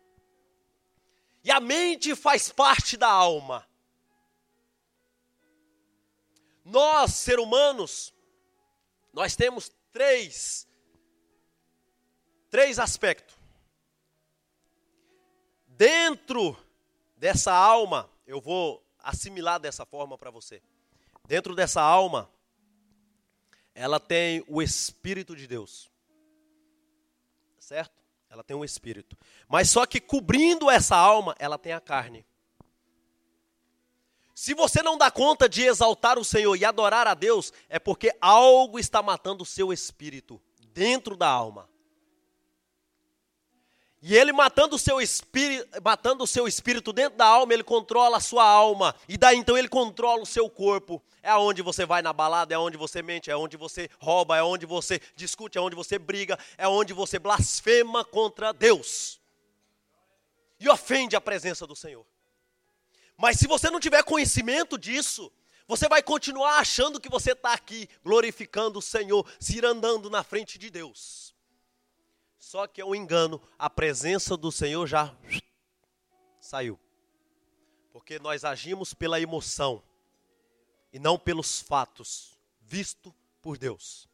E 1.44 1.52
a 1.52 1.60
mente 1.60 2.16
faz 2.16 2.52
parte 2.52 2.98
da 2.98 3.08
alma. 3.08 3.68
Nós, 6.66 7.14
ser 7.14 7.40
humanos, 7.40 8.12
nós 9.14 9.36
temos 9.36 9.72
três, 9.94 10.68
três 12.50 12.80
aspectos. 12.80 13.36
Dentro 15.68 16.58
dessa 17.16 17.54
alma, 17.54 18.10
eu 18.26 18.42
vou 18.42 18.84
assimilar 18.98 19.60
dessa 19.60 19.86
forma 19.86 20.18
para 20.18 20.32
você. 20.32 20.60
Dentro 21.28 21.54
dessa 21.54 21.82
alma, 21.82 22.30
ela 23.76 24.00
tem 24.00 24.44
o 24.48 24.60
Espírito 24.60 25.36
de 25.36 25.46
Deus. 25.46 25.92
Certo? 27.60 28.04
Ela 28.28 28.44
tem 28.44 28.58
um 28.58 28.66
Espírito. 28.66 29.16
Mas 29.48 29.70
só 29.70 29.86
que 29.86 30.02
cobrindo 30.02 30.70
essa 30.70 30.96
alma, 30.96 31.36
ela 31.38 31.60
tem 31.60 31.74
a 31.74 31.80
carne. 31.80 32.26
Se 34.36 34.54
você 34.54 34.84
não 34.84 34.98
dá 34.98 35.10
conta 35.10 35.48
de 35.48 35.64
exaltar 35.64 36.20
o 36.20 36.26
Senhor 36.26 36.58
e 36.58 36.66
adorar 36.66 37.08
a 37.08 37.14
Deus, 37.14 37.54
é 37.70 37.80
porque 37.80 38.14
algo 38.20 38.78
está 38.78 39.02
matando 39.02 39.44
o 39.44 39.46
seu 39.46 39.72
espírito 39.72 40.42
dentro 40.74 41.16
da 41.16 41.30
alma. 41.30 41.70
E 44.02 44.14
ele 44.14 44.34
matando 44.34 44.76
o 44.76 44.80
seu 44.80 45.00
espírito, 45.00 45.82
matando 45.82 46.26
o 46.26 46.28
seu 46.28 46.50
espírito 46.50 46.92
dentro 46.92 47.18
da 47.18 47.26
alma, 47.26 47.54
ele 47.54 47.64
controla 47.64 48.18
a 48.18 48.20
sua 48.20 48.44
alma. 48.44 48.94
E 49.08 49.18
daí 49.18 49.38
então 49.38 49.58
ele 49.58 49.70
controla 49.70 50.22
o 50.22 50.26
seu 50.26 50.50
corpo. 50.50 51.02
É 51.24 51.30
aonde 51.30 51.62
você 51.62 51.86
vai 51.86 52.02
na 52.02 52.12
balada, 52.12 52.54
é 52.54 52.58
onde 52.58 52.76
você 52.76 53.02
mente, 53.02 53.32
é 53.32 53.38
onde 53.38 53.56
você 53.56 53.90
rouba, 54.00 54.36
é 54.36 54.44
onde 54.44 54.66
você 54.66 55.02
discute, 55.16 55.58
é 55.58 55.62
onde 55.62 55.78
você 55.78 55.98
briga, 55.98 56.38
é 56.58 56.68
onde 56.68 56.92
você 56.92 57.18
blasfema 57.18 58.04
contra 58.04 58.52
Deus. 58.52 59.20
E 60.60 60.68
ofende 60.68 61.16
a 61.16 61.22
presença 61.22 61.66
do 61.66 61.76
Senhor. 61.76 62.06
Mas 63.18 63.38
se 63.38 63.48
você 63.48 63.70
não 63.70 63.80
tiver 63.80 64.04
conhecimento 64.04 64.78
disso, 64.78 65.32
você 65.68 65.88
vai 65.88 66.04
continuar 66.04 66.60
achando 66.60 67.00
que 67.00 67.10
você 67.10 67.32
está 67.32 67.54
aqui 67.54 67.90
glorificando 68.04 68.80
o 68.80 68.82
Senhor, 68.82 69.26
se 69.40 69.58
ir 69.58 69.66
andando 69.66 70.10
na 70.10 70.24
frente 70.24 70.58
de 70.58 70.70
Deus. 70.70 71.34
Só 72.38 72.68
que 72.68 72.82
é 72.82 72.86
um 72.86 72.94
engano, 72.94 73.42
a 73.58 73.70
presença 73.70 74.38
do 74.38 74.52
Senhor 74.52 74.86
já 74.86 75.16
saiu. 76.40 76.80
Porque 77.92 78.20
nós 78.20 78.44
agimos 78.44 78.94
pela 78.94 79.20
emoção 79.20 79.82
e 80.94 81.00
não 81.00 81.18
pelos 81.18 81.62
fatos 81.62 82.38
visto 82.62 83.16
por 83.42 83.58
Deus. 83.58 84.08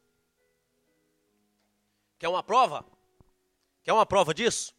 Quer 2.18 2.30
uma 2.30 2.44
prova? 2.44 2.86
Quer 3.84 3.94
uma 3.94 4.06
prova 4.06 4.34
disso? 4.34 4.76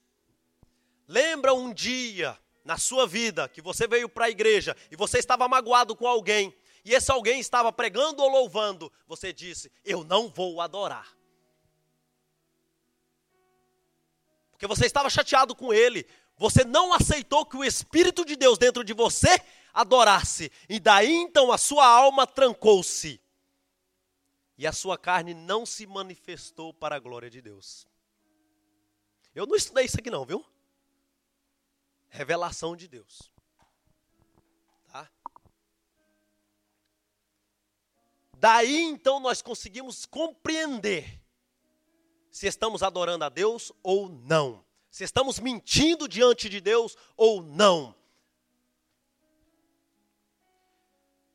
Lembra 1.08 1.52
um 1.52 1.74
dia 1.74 2.38
na 2.64 2.78
sua 2.78 3.06
vida 3.06 3.48
que 3.48 3.60
você 3.60 3.86
veio 3.86 4.08
para 4.08 4.26
a 4.26 4.30
igreja 4.30 4.76
e 4.90 4.96
você 4.96 5.18
estava 5.18 5.48
magoado 5.48 5.96
com 5.96 6.06
alguém, 6.06 6.54
e 6.84 6.94
esse 6.94 7.10
alguém 7.10 7.38
estava 7.38 7.72
pregando 7.72 8.22
ou 8.22 8.28
louvando, 8.28 8.92
você 9.06 9.32
disse: 9.32 9.70
Eu 9.84 10.04
não 10.04 10.28
vou 10.28 10.60
adorar. 10.60 11.16
Porque 14.50 14.66
você 14.66 14.86
estava 14.86 15.10
chateado 15.10 15.54
com 15.54 15.72
ele, 15.72 16.06
você 16.36 16.64
não 16.64 16.92
aceitou 16.92 17.44
que 17.46 17.56
o 17.56 17.64
Espírito 17.64 18.24
de 18.24 18.36
Deus 18.36 18.58
dentro 18.58 18.84
de 18.84 18.92
você 18.92 19.40
adorasse, 19.72 20.52
e 20.68 20.78
daí 20.78 21.12
então 21.12 21.50
a 21.50 21.58
sua 21.58 21.86
alma 21.86 22.26
trancou-se, 22.26 23.20
e 24.58 24.66
a 24.66 24.72
sua 24.72 24.98
carne 24.98 25.34
não 25.34 25.64
se 25.64 25.86
manifestou 25.86 26.74
para 26.74 26.96
a 26.96 26.98
glória 26.98 27.30
de 27.30 27.40
Deus. 27.40 27.86
Eu 29.34 29.46
não 29.46 29.56
estudei 29.56 29.86
isso 29.86 29.98
aqui, 29.98 30.10
não, 30.10 30.24
viu? 30.24 30.44
Revelação 32.12 32.76
de 32.76 32.86
Deus. 32.86 33.32
Tá? 34.92 35.10
Daí 38.36 38.82
então 38.82 39.18
nós 39.18 39.40
conseguimos 39.40 40.04
compreender 40.04 41.18
se 42.30 42.46
estamos 42.46 42.82
adorando 42.82 43.24
a 43.24 43.30
Deus 43.30 43.72
ou 43.82 44.10
não. 44.10 44.62
Se 44.90 45.04
estamos 45.04 45.38
mentindo 45.38 46.06
diante 46.06 46.50
de 46.50 46.60
Deus 46.60 46.98
ou 47.16 47.42
não. 47.42 47.94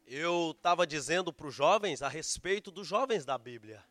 Eu 0.05 0.51
estava 0.51 0.85
dizendo 0.85 1.33
para 1.33 1.47
os 1.47 1.55
jovens 1.55 2.03
a 2.03 2.07
respeito 2.07 2.69
dos 2.69 2.85
jovens 2.85 3.25
da 3.25 3.35
Bíblia. 3.35 3.83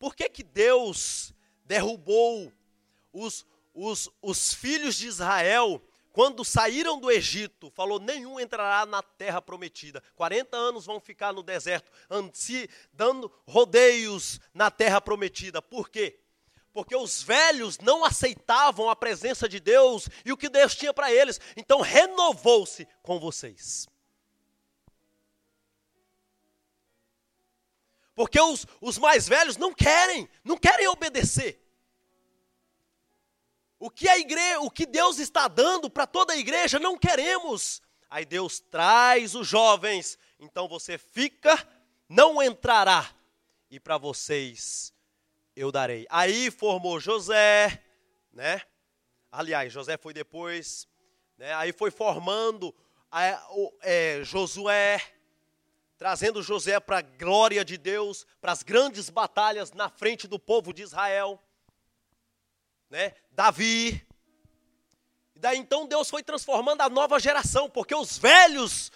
Por 0.00 0.16
que, 0.16 0.28
que 0.28 0.42
Deus 0.42 1.32
derrubou 1.64 2.52
os, 3.12 3.46
os, 3.78 4.10
os 4.20 4.52
filhos 4.52 4.96
de 4.96 5.06
Israel, 5.06 5.80
quando 6.12 6.44
saíram 6.44 6.98
do 6.98 7.10
Egito, 7.10 7.70
falou: 7.70 8.00
nenhum 8.00 8.40
entrará 8.40 8.84
na 8.84 9.02
terra 9.02 9.40
prometida. 9.40 10.02
40 10.16 10.56
anos 10.56 10.84
vão 10.84 11.00
ficar 11.00 11.32
no 11.32 11.42
deserto, 11.42 11.90
dando 12.92 13.32
rodeios 13.46 14.40
na 14.52 14.70
terra 14.70 15.00
prometida. 15.00 15.62
Por 15.62 15.88
quê? 15.88 16.18
Porque 16.72 16.94
os 16.94 17.22
velhos 17.22 17.78
não 17.78 18.04
aceitavam 18.04 18.90
a 18.90 18.96
presença 18.96 19.48
de 19.48 19.60
Deus 19.60 20.08
e 20.24 20.32
o 20.32 20.36
que 20.36 20.48
Deus 20.48 20.74
tinha 20.74 20.92
para 20.92 21.12
eles. 21.12 21.40
Então 21.56 21.80
renovou-se 21.80 22.86
com 23.02 23.18
vocês. 23.18 23.86
Porque 28.14 28.40
os, 28.40 28.66
os 28.80 28.98
mais 28.98 29.28
velhos 29.28 29.56
não 29.56 29.72
querem, 29.72 30.28
não 30.42 30.56
querem 30.56 30.88
obedecer. 30.88 31.67
O 33.78 33.90
que 33.90 34.08
a 34.08 34.18
igreja, 34.18 34.60
o 34.60 34.70
que 34.70 34.84
Deus 34.84 35.18
está 35.18 35.46
dando 35.46 35.88
para 35.88 36.06
toda 36.06 36.32
a 36.32 36.36
igreja, 36.36 36.80
não 36.80 36.98
queremos. 36.98 37.80
Aí 38.10 38.24
Deus 38.24 38.58
traz 38.58 39.34
os 39.34 39.46
jovens, 39.46 40.18
então 40.40 40.66
você 40.66 40.98
fica, 40.98 41.56
não 42.08 42.42
entrará, 42.42 43.08
e 43.70 43.78
para 43.78 43.96
vocês 43.96 44.92
eu 45.54 45.70
darei. 45.70 46.06
Aí 46.10 46.50
formou 46.50 46.98
José, 46.98 47.84
né? 48.32 48.62
Aliás, 49.30 49.72
José 49.72 49.96
foi 49.96 50.12
depois, 50.12 50.88
né? 51.36 51.52
Aí 51.54 51.72
foi 51.72 51.90
formando 51.90 52.74
é, 53.82 54.20
Josué, 54.24 55.00
trazendo 55.96 56.42
José 56.42 56.80
para 56.80 56.98
a 56.98 57.02
glória 57.02 57.64
de 57.64 57.76
Deus, 57.76 58.26
para 58.40 58.52
as 58.52 58.62
grandes 58.62 59.10
batalhas 59.10 59.72
na 59.72 59.88
frente 59.88 60.26
do 60.26 60.38
povo 60.38 60.72
de 60.72 60.82
Israel 60.82 61.40
né? 62.90 63.14
Davi. 63.30 64.06
E 65.34 65.38
daí 65.38 65.58
então 65.58 65.86
Deus 65.86 66.10
foi 66.10 66.22
transformando 66.22 66.80
a 66.80 66.88
nova 66.88 67.18
geração, 67.18 67.70
porque 67.70 67.94
os 67.94 68.18
velhos 68.18 68.90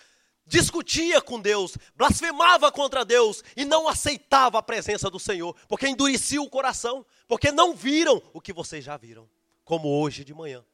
discutia 0.45 1.21
com 1.21 1.41
Deus, 1.41 1.77
blasfemava 1.95 2.71
contra 2.73 3.05
Deus 3.05 3.43
e 3.57 3.65
não 3.65 3.89
aceitava 3.89 4.59
a 4.59 4.63
presença 4.63 5.09
do 5.09 5.19
Senhor, 5.19 5.57
porque 5.69 5.89
endurecia 5.89 6.43
o 6.43 6.51
coração, 6.51 7.07
porque 7.29 7.53
não 7.53 7.75
viram 7.75 8.21
o 8.33 8.41
que 8.41 8.53
vocês 8.53 8.85
já 8.85 8.97
viram, 8.97 9.29
como 9.65 9.89
hoje 9.89 10.25
de 10.25 10.35
manhã. 10.35 10.65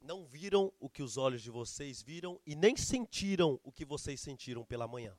Não 0.00 0.24
viram 0.24 0.72
o 0.80 0.90
que 0.90 1.02
os 1.02 1.16
olhos 1.16 1.40
de 1.40 1.50
vocês 1.50 2.02
viram 2.02 2.40
e 2.44 2.56
nem 2.56 2.76
sentiram 2.76 3.60
o 3.62 3.70
que 3.70 3.84
vocês 3.84 4.20
sentiram 4.20 4.64
pela 4.64 4.88
manhã. 4.88 5.16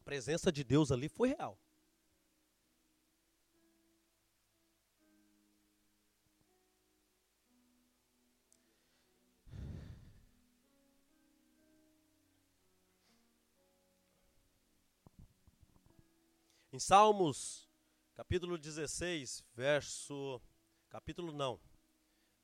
A 0.00 0.02
presença 0.02 0.50
de 0.50 0.64
Deus 0.64 0.90
ali 0.90 1.08
foi 1.08 1.28
real. 1.28 1.58
Em 16.72 16.78
Salmos, 16.78 17.68
capítulo 18.14 18.56
16, 18.56 19.44
verso. 19.54 20.40
Capítulo 20.88 21.32
não. 21.32 21.60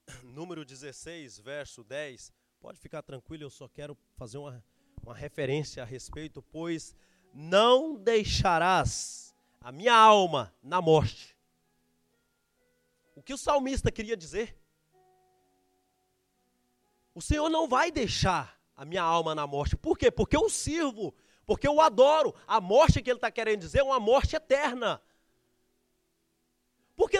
Número 0.22 0.64
16, 0.64 1.38
verso 1.38 1.82
10. 1.82 2.32
Pode 2.60 2.78
ficar 2.78 3.02
tranquilo, 3.02 3.44
eu 3.44 3.50
só 3.50 3.66
quero 3.66 3.96
fazer 4.14 4.36
uma, 4.38 4.62
uma 5.02 5.14
referência 5.14 5.82
a 5.82 5.86
respeito, 5.86 6.42
pois 6.42 6.94
não 7.38 7.94
deixarás 7.94 9.34
a 9.60 9.70
minha 9.70 9.94
alma 9.94 10.54
na 10.62 10.80
morte. 10.80 11.36
O 13.14 13.22
que 13.22 13.34
o 13.34 13.38
salmista 13.38 13.92
queria 13.92 14.16
dizer? 14.16 14.58
O 17.14 17.20
Senhor 17.20 17.50
não 17.50 17.68
vai 17.68 17.90
deixar 17.90 18.58
a 18.74 18.84
minha 18.84 19.02
alma 19.02 19.34
na 19.34 19.46
morte. 19.46 19.76
Por 19.76 19.98
quê? 19.98 20.10
Porque 20.10 20.36
eu 20.36 20.48
sirvo 20.48 21.14
porque 21.46 21.66
eu 21.66 21.80
adoro. 21.80 22.34
A 22.46 22.60
morte 22.60 23.00
que 23.00 23.08
ele 23.08 23.18
está 23.18 23.30
querendo 23.30 23.60
dizer 23.60 23.78
é 23.78 23.84
uma 23.84 24.00
morte 24.00 24.34
eterna. 24.34 25.00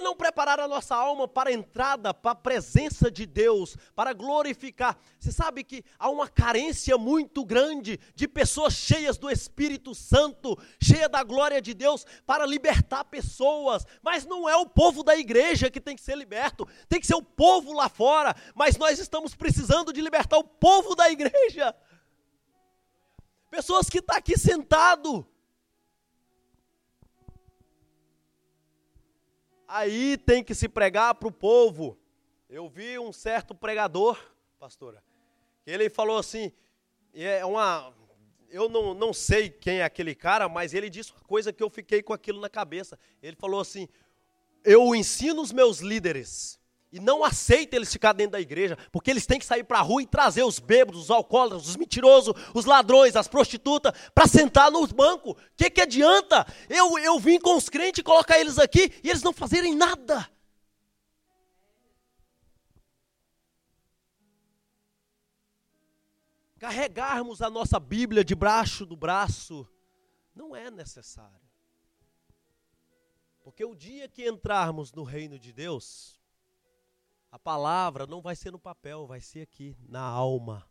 Não 0.06 0.14
preparar 0.14 0.60
a 0.60 0.68
nossa 0.68 0.94
alma 0.94 1.26
para 1.26 1.50
a 1.50 1.52
entrada, 1.52 2.14
para 2.14 2.30
a 2.30 2.34
presença 2.36 3.10
de 3.10 3.26
Deus, 3.26 3.76
para 3.92 4.12
glorificar? 4.12 4.96
Você 5.18 5.32
sabe 5.32 5.64
que 5.64 5.84
há 5.98 6.08
uma 6.08 6.28
carência 6.28 6.96
muito 6.96 7.44
grande 7.44 7.98
de 8.14 8.28
pessoas 8.28 8.74
cheias 8.74 9.18
do 9.18 9.28
Espírito 9.28 9.96
Santo, 9.96 10.56
cheias 10.80 11.10
da 11.10 11.24
glória 11.24 11.60
de 11.60 11.74
Deus, 11.74 12.06
para 12.24 12.46
libertar 12.46 13.02
pessoas. 13.06 13.84
Mas 14.00 14.24
não 14.24 14.48
é 14.48 14.54
o 14.54 14.64
povo 14.64 15.02
da 15.02 15.16
igreja 15.16 15.68
que 15.68 15.80
tem 15.80 15.96
que 15.96 16.02
ser 16.02 16.16
liberto, 16.16 16.68
tem 16.88 17.00
que 17.00 17.06
ser 17.08 17.16
o 17.16 17.22
povo 17.22 17.72
lá 17.72 17.88
fora. 17.88 18.32
Mas 18.54 18.76
nós 18.76 19.00
estamos 19.00 19.34
precisando 19.34 19.92
de 19.92 20.00
libertar 20.00 20.38
o 20.38 20.44
povo 20.44 20.94
da 20.94 21.10
igreja. 21.10 21.74
Pessoas 23.50 23.90
que 23.90 23.98
estão 23.98 24.14
tá 24.14 24.20
aqui 24.20 24.38
sentado 24.38 25.26
Aí 29.68 30.16
tem 30.16 30.44
que 30.44 30.54
se 30.54 30.68
pregar 30.68 31.14
para 31.14 31.28
o 31.28 31.32
povo. 31.32 31.98
Eu 32.48 32.68
vi 32.68 32.98
um 32.98 33.12
certo 33.12 33.54
pregador, 33.54 34.18
pastora, 34.58 35.02
ele 35.66 35.90
falou 35.90 36.18
assim, 36.18 36.52
é 37.12 37.44
uma, 37.44 37.92
eu 38.50 38.68
não, 38.68 38.94
não 38.94 39.12
sei 39.12 39.50
quem 39.50 39.78
é 39.78 39.84
aquele 39.84 40.14
cara, 40.14 40.48
mas 40.48 40.74
ele 40.74 40.88
disse 40.88 41.12
uma 41.12 41.22
coisa 41.22 41.52
que 41.52 41.62
eu 41.62 41.68
fiquei 41.68 42.02
com 42.02 42.12
aquilo 42.12 42.40
na 42.40 42.48
cabeça. 42.48 42.98
Ele 43.22 43.36
falou 43.36 43.60
assim: 43.60 43.88
Eu 44.64 44.94
ensino 44.94 45.42
os 45.42 45.52
meus 45.52 45.80
líderes 45.80 46.58
e 46.96 47.00
não 47.00 47.22
aceita 47.22 47.76
eles 47.76 47.92
ficar 47.92 48.14
dentro 48.14 48.32
da 48.32 48.40
igreja, 48.40 48.76
porque 48.90 49.10
eles 49.10 49.26
têm 49.26 49.38
que 49.38 49.44
sair 49.44 49.62
para 49.62 49.80
a 49.80 49.82
rua 49.82 50.02
e 50.02 50.06
trazer 50.06 50.42
os 50.42 50.58
bêbados, 50.58 51.02
os 51.02 51.10
alcoólatras, 51.10 51.68
os 51.68 51.76
mentirosos, 51.76 52.34
os 52.54 52.64
ladrões, 52.64 53.14
as 53.14 53.28
prostitutas, 53.28 53.92
para 54.14 54.26
sentar 54.26 54.70
nos 54.70 54.92
bancos. 54.92 55.32
O 55.32 55.36
que, 55.54 55.68
que 55.68 55.82
adianta? 55.82 56.46
Eu, 56.70 56.98
eu 56.98 57.18
vim 57.20 57.38
com 57.38 57.54
os 57.54 57.68
crentes 57.68 58.02
colocar 58.02 58.40
eles 58.40 58.58
aqui 58.58 58.90
e 59.04 59.10
eles 59.10 59.22
não 59.22 59.32
fazerem 59.32 59.74
nada. 59.74 60.26
Carregarmos 66.58 67.42
a 67.42 67.50
nossa 67.50 67.78
Bíblia 67.78 68.24
debaixo 68.24 68.86
do 68.86 68.96
braço 68.96 69.68
não 70.34 70.56
é 70.56 70.70
necessário. 70.70 71.46
Porque 73.44 73.66
o 73.66 73.74
dia 73.74 74.08
que 74.08 74.26
entrarmos 74.26 74.92
no 74.92 75.04
reino 75.04 75.38
de 75.38 75.52
Deus, 75.52 76.18
a 77.36 77.38
palavra 77.38 78.06
não 78.06 78.22
vai 78.22 78.34
ser 78.34 78.50
no 78.50 78.58
papel, 78.58 79.06
vai 79.06 79.20
ser 79.20 79.42
aqui, 79.42 79.76
na 79.86 80.00
alma. 80.00 80.66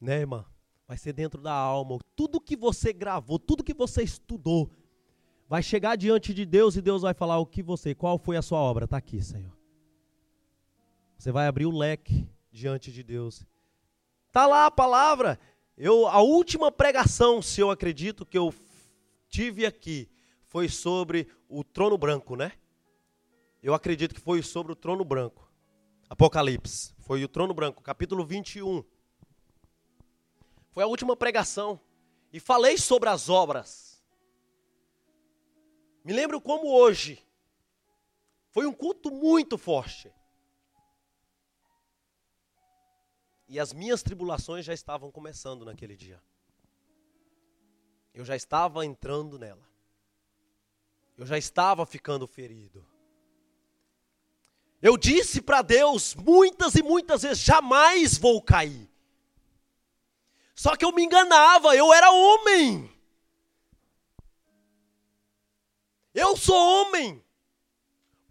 Né, 0.00 0.20
irmã? 0.20 0.46
Vai 0.88 0.96
ser 0.96 1.12
dentro 1.12 1.42
da 1.42 1.52
alma. 1.52 1.98
Tudo 2.16 2.40
que 2.40 2.56
você 2.56 2.90
gravou, 2.90 3.38
tudo 3.38 3.62
que 3.62 3.74
você 3.74 4.02
estudou, 4.02 4.70
vai 5.46 5.62
chegar 5.62 5.96
diante 5.96 6.32
de 6.32 6.46
Deus 6.46 6.76
e 6.76 6.80
Deus 6.80 7.02
vai 7.02 7.12
falar 7.12 7.38
o 7.38 7.44
que 7.44 7.62
você, 7.62 7.94
qual 7.94 8.16
foi 8.16 8.38
a 8.38 8.42
sua 8.42 8.58
obra. 8.58 8.86
Está 8.86 8.96
aqui, 8.96 9.22
Senhor. 9.22 9.54
Você 11.18 11.30
vai 11.30 11.46
abrir 11.46 11.66
o 11.66 11.76
leque 11.76 12.26
diante 12.50 12.90
de 12.90 13.02
Deus. 13.02 13.46
Tá 14.32 14.46
lá 14.46 14.64
a 14.64 14.70
palavra. 14.70 15.38
Eu, 15.76 16.08
a 16.08 16.22
última 16.22 16.72
pregação, 16.72 17.42
se 17.42 17.60
eu 17.60 17.70
acredito 17.70 18.24
que 18.24 18.38
eu 18.38 18.54
tive 19.28 19.66
aqui, 19.66 20.08
foi 20.46 20.70
sobre 20.70 21.28
o 21.50 21.62
trono 21.62 21.98
branco, 21.98 22.34
né? 22.34 22.52
Eu 23.62 23.74
acredito 23.74 24.14
que 24.14 24.20
foi 24.20 24.42
sobre 24.42 24.72
o 24.72 24.76
trono 24.76 25.04
branco. 25.04 25.50
Apocalipse. 26.08 26.94
Foi 26.98 27.22
o 27.22 27.28
trono 27.28 27.52
branco, 27.52 27.82
capítulo 27.82 28.24
21. 28.24 28.84
Foi 30.70 30.82
a 30.82 30.86
última 30.86 31.16
pregação. 31.16 31.80
E 32.32 32.40
falei 32.40 32.78
sobre 32.78 33.08
as 33.08 33.28
obras. 33.28 34.02
Me 36.04 36.12
lembro 36.12 36.40
como 36.40 36.72
hoje. 36.72 37.22
Foi 38.50 38.66
um 38.66 38.72
culto 38.72 39.10
muito 39.10 39.58
forte. 39.58 40.12
E 43.46 43.58
as 43.58 43.72
minhas 43.72 44.02
tribulações 44.02 44.64
já 44.64 44.72
estavam 44.72 45.10
começando 45.10 45.64
naquele 45.64 45.96
dia. 45.96 46.22
Eu 48.14 48.24
já 48.24 48.34
estava 48.34 48.86
entrando 48.86 49.38
nela. 49.38 49.68
Eu 51.16 51.26
já 51.26 51.36
estava 51.36 51.84
ficando 51.84 52.26
ferido. 52.26 52.86
Eu 54.82 54.96
disse 54.96 55.42
para 55.42 55.62
Deus 55.62 56.14
muitas 56.14 56.74
e 56.74 56.82
muitas 56.82 57.22
vezes: 57.22 57.38
jamais 57.38 58.16
vou 58.16 58.40
cair. 58.42 58.88
Só 60.54 60.76
que 60.76 60.84
eu 60.84 60.92
me 60.92 61.02
enganava, 61.02 61.74
eu 61.76 61.92
era 61.92 62.10
homem. 62.10 62.90
Eu 66.12 66.36
sou 66.36 66.56
homem, 66.56 67.24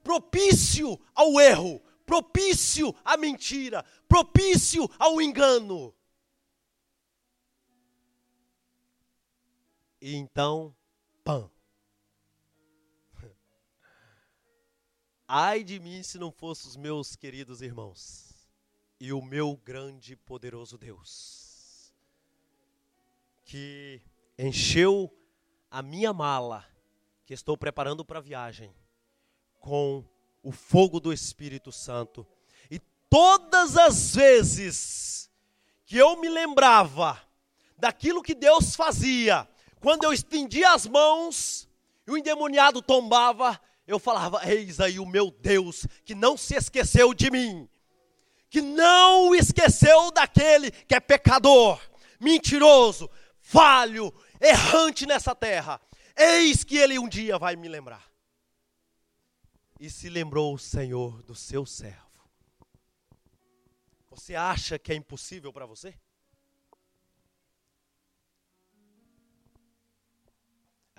propício 0.03 0.99
ao 1.15 1.39
erro, 1.39 1.81
propício 2.05 2.93
à 3.05 3.15
mentira, 3.15 3.85
propício 4.07 4.89
ao 4.99 5.21
engano. 5.21 5.95
E 10.01 10.15
então, 10.15 10.75
pam, 11.23 11.49
Ai 15.31 15.63
de 15.63 15.79
mim 15.79 16.01
se 16.01 16.17
não 16.17 16.31
fossem 16.31 16.67
os 16.67 16.75
meus 16.75 17.15
queridos 17.15 17.61
irmãos 17.61 18.33
e 18.99 19.13
o 19.13 19.21
meu 19.21 19.55
grande 19.63 20.13
e 20.13 20.15
poderoso 20.15 20.75
Deus, 20.75 21.93
que 23.45 24.01
encheu 24.39 25.15
a 25.69 25.83
minha 25.83 26.11
mala, 26.11 26.65
que 27.27 27.33
estou 27.35 27.55
preparando 27.55 28.03
para 28.03 28.17
a 28.17 28.23
viagem, 28.23 28.73
com 29.59 30.03
o 30.41 30.51
fogo 30.51 30.99
do 30.99 31.13
Espírito 31.13 31.71
Santo. 31.71 32.25
E 32.71 32.79
todas 33.07 33.77
as 33.77 34.15
vezes 34.15 35.29
que 35.85 35.95
eu 35.95 36.19
me 36.19 36.27
lembrava 36.27 37.21
daquilo 37.77 38.23
que 38.23 38.33
Deus 38.33 38.75
fazia, 38.75 39.47
quando 39.79 40.05
eu 40.05 40.11
estendia 40.11 40.73
as 40.73 40.87
mãos 40.87 41.69
e 42.07 42.09
o 42.09 42.17
endemoniado 42.17 42.81
tombava, 42.81 43.61
eu 43.89 43.97
falava: 43.97 44.47
Eis 44.47 44.79
aí 44.79 44.99
o 44.99 45.05
meu 45.05 45.31
Deus 45.31 45.87
que 46.05 46.13
não 46.13 46.37
se 46.37 46.55
esqueceu 46.55 47.11
de 47.11 47.31
mim, 47.31 47.67
que 48.47 48.61
não 48.61 49.33
esqueceu 49.33 50.11
daquele 50.11 50.69
que 50.69 50.93
é 50.93 50.99
pecador, 50.99 51.81
mentiroso, 52.19 53.09
falho, 53.41 54.13
errante 54.39 55.07
nessa 55.07 55.33
terra. 55.33 55.81
Eis 56.15 56.63
que 56.63 56.77
ele 56.77 56.99
um 56.99 57.09
dia 57.09 57.39
vai 57.39 57.55
me 57.55 57.67
lembrar. 57.67 58.07
E 59.79 59.89
se 59.89 60.07
lembrou 60.07 60.53
o 60.53 60.59
Senhor 60.59 61.23
do 61.23 61.33
seu 61.33 61.65
servo. 61.65 61.97
Você 64.11 64.35
acha 64.35 64.77
que 64.77 64.91
é 64.91 64.95
impossível 64.95 65.51
para 65.51 65.65
você? 65.65 65.95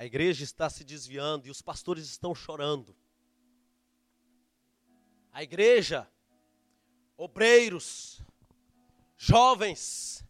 A 0.01 0.07
igreja 0.07 0.43
está 0.43 0.71
se 0.71 0.83
desviando 0.83 1.47
e 1.47 1.51
os 1.51 1.61
pastores 1.61 2.07
estão 2.07 2.35
chorando. 2.35 2.97
A 5.31 5.43
igreja, 5.43 6.09
obreiros, 7.19 8.23
jovens, 9.15 10.25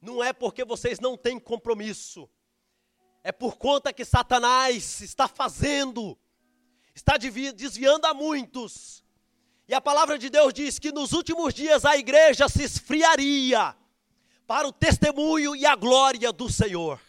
não 0.00 0.22
é 0.22 0.32
porque 0.32 0.64
vocês 0.64 1.00
não 1.00 1.16
têm 1.16 1.40
compromisso, 1.40 2.30
é 3.24 3.32
por 3.32 3.56
conta 3.56 3.92
que 3.92 4.04
Satanás 4.04 5.00
está 5.00 5.26
fazendo, 5.26 6.16
está 6.94 7.16
desviando 7.16 8.06
a 8.06 8.14
muitos. 8.14 9.04
E 9.66 9.74
a 9.74 9.80
palavra 9.80 10.16
de 10.16 10.30
Deus 10.30 10.54
diz 10.54 10.78
que 10.78 10.92
nos 10.92 11.12
últimos 11.12 11.52
dias 11.52 11.84
a 11.84 11.96
igreja 11.96 12.48
se 12.48 12.62
esfriaria 12.62 13.76
para 14.46 14.68
o 14.68 14.72
testemunho 14.72 15.56
e 15.56 15.66
a 15.66 15.74
glória 15.74 16.32
do 16.32 16.48
Senhor. 16.48 17.00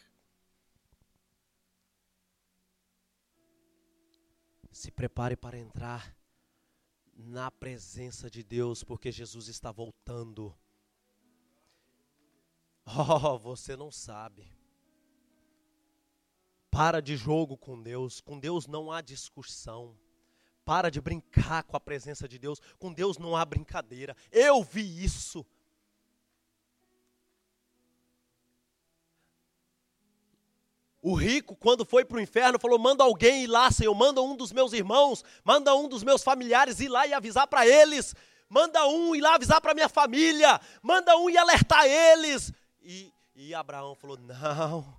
Se 4.84 4.92
prepare 4.92 5.38
para 5.38 5.58
entrar 5.58 6.14
na 7.16 7.50
presença 7.50 8.30
de 8.30 8.44
Deus, 8.44 8.84
porque 8.84 9.14
Jesus 9.14 9.48
está 9.48 9.72
voltando. 9.72 10.54
Oh, 12.86 13.40
você 13.40 13.78
não 13.78 13.90
sabe. 13.90 14.46
Para 16.70 17.02
de 17.02 17.16
jogo 17.16 17.58
com 17.58 17.82
Deus. 17.82 18.20
Com 18.20 18.38
Deus 18.38 18.68
não 18.68 18.92
há 18.92 19.00
discussão. 19.00 19.98
Para 20.66 20.90
de 20.90 21.00
brincar 21.00 21.64
com 21.64 21.78
a 21.78 21.80
presença 21.80 22.28
de 22.28 22.38
Deus. 22.38 22.60
Com 22.78 22.92
Deus 22.92 23.18
não 23.18 23.38
há 23.38 23.46
brincadeira. 23.46 24.18
Eu 24.30 24.62
vi 24.64 25.02
isso. 25.02 25.46
O 31.06 31.16
rico, 31.16 31.54
quando 31.58 31.84
foi 31.84 32.06
para 32.06 32.16
o 32.16 32.22
inferno, 32.22 32.58
falou: 32.58 32.80
manda 32.80 33.04
alguém 33.04 33.44
ir 33.44 33.48
lá, 33.48 33.70
Senhor, 33.70 33.94
manda 33.94 34.22
um 34.22 34.38
dos 34.38 34.54
meus 34.54 34.72
irmãos, 34.72 35.22
manda 35.44 35.76
um 35.76 35.90
dos 35.90 36.02
meus 36.02 36.24
familiares 36.24 36.80
ir 36.80 36.88
lá 36.88 37.06
e 37.06 37.14
avisar 37.14 37.46
para 37.46 37.68
eles, 37.68 38.16
manda 38.48 38.88
um 38.88 39.14
ir 39.14 39.20
lá 39.20 39.36
avisar 39.36 39.60
para 39.60 39.74
minha 39.74 39.90
família, 39.90 40.62
manda 40.82 41.18
um 41.18 41.30
e 41.30 41.38
alertar 41.38 41.86
eles. 41.86 42.54
E, 42.82 43.12
E 43.36 43.54
Abraão 43.54 43.96
falou: 43.96 44.18
Não, 44.18 44.98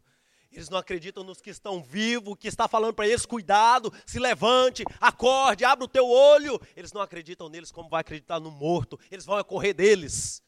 eles 0.52 0.68
não 0.68 0.76
acreditam 0.76 1.24
nos 1.24 1.40
que 1.40 1.48
estão 1.48 1.82
vivos, 1.82 2.36
que 2.38 2.48
está 2.48 2.68
falando 2.68 2.92
para 2.92 3.08
eles: 3.08 3.24
cuidado, 3.24 3.90
se 4.04 4.18
levante, 4.18 4.84
acorde, 5.00 5.64
abra 5.64 5.86
o 5.86 5.88
teu 5.88 6.06
olho. 6.06 6.60
Eles 6.76 6.92
não 6.92 7.00
acreditam 7.00 7.48
neles 7.48 7.72
como 7.72 7.88
vai 7.88 8.02
acreditar 8.02 8.38
no 8.38 8.50
morto, 8.50 9.00
eles 9.10 9.24
vão 9.24 9.42
correr 9.42 9.72
deles. 9.72 10.43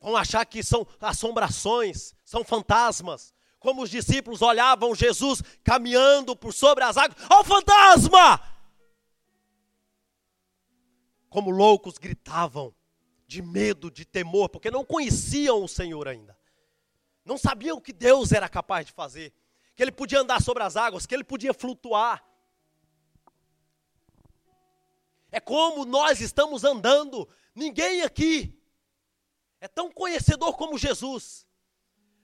Vão 0.00 0.16
achar 0.16 0.44
que 0.46 0.62
são 0.62 0.86
assombrações, 0.98 2.14
são 2.24 2.42
fantasmas. 2.42 3.34
Como 3.58 3.82
os 3.82 3.90
discípulos 3.90 4.40
olhavam 4.40 4.94
Jesus 4.94 5.42
caminhando 5.62 6.34
por 6.34 6.54
sobre 6.54 6.82
as 6.82 6.96
águas: 6.96 7.18
Ó, 7.30 7.40
oh, 7.40 7.44
fantasma! 7.44 8.40
Como 11.28 11.50
loucos 11.50 11.98
gritavam 11.98 12.74
de 13.26 13.42
medo, 13.42 13.90
de 13.90 14.04
temor, 14.04 14.48
porque 14.48 14.70
não 14.70 14.84
conheciam 14.84 15.62
o 15.62 15.68
Senhor 15.68 16.08
ainda. 16.08 16.36
Não 17.24 17.36
sabiam 17.36 17.80
que 17.80 17.92
Deus 17.92 18.32
era 18.32 18.48
capaz 18.48 18.86
de 18.86 18.92
fazer, 18.92 19.32
que 19.76 19.82
ele 19.82 19.92
podia 19.92 20.20
andar 20.20 20.40
sobre 20.40 20.62
as 20.62 20.76
águas, 20.76 21.04
que 21.04 21.14
ele 21.14 21.22
podia 21.22 21.52
flutuar. 21.52 22.24
É 25.30 25.38
como 25.38 25.84
nós 25.84 26.20
estamos 26.20 26.64
andando, 26.64 27.28
ninguém 27.54 28.02
aqui 28.02 28.59
é 29.60 29.68
tão 29.68 29.90
conhecedor 29.90 30.56
como 30.56 30.78
Jesus, 30.78 31.46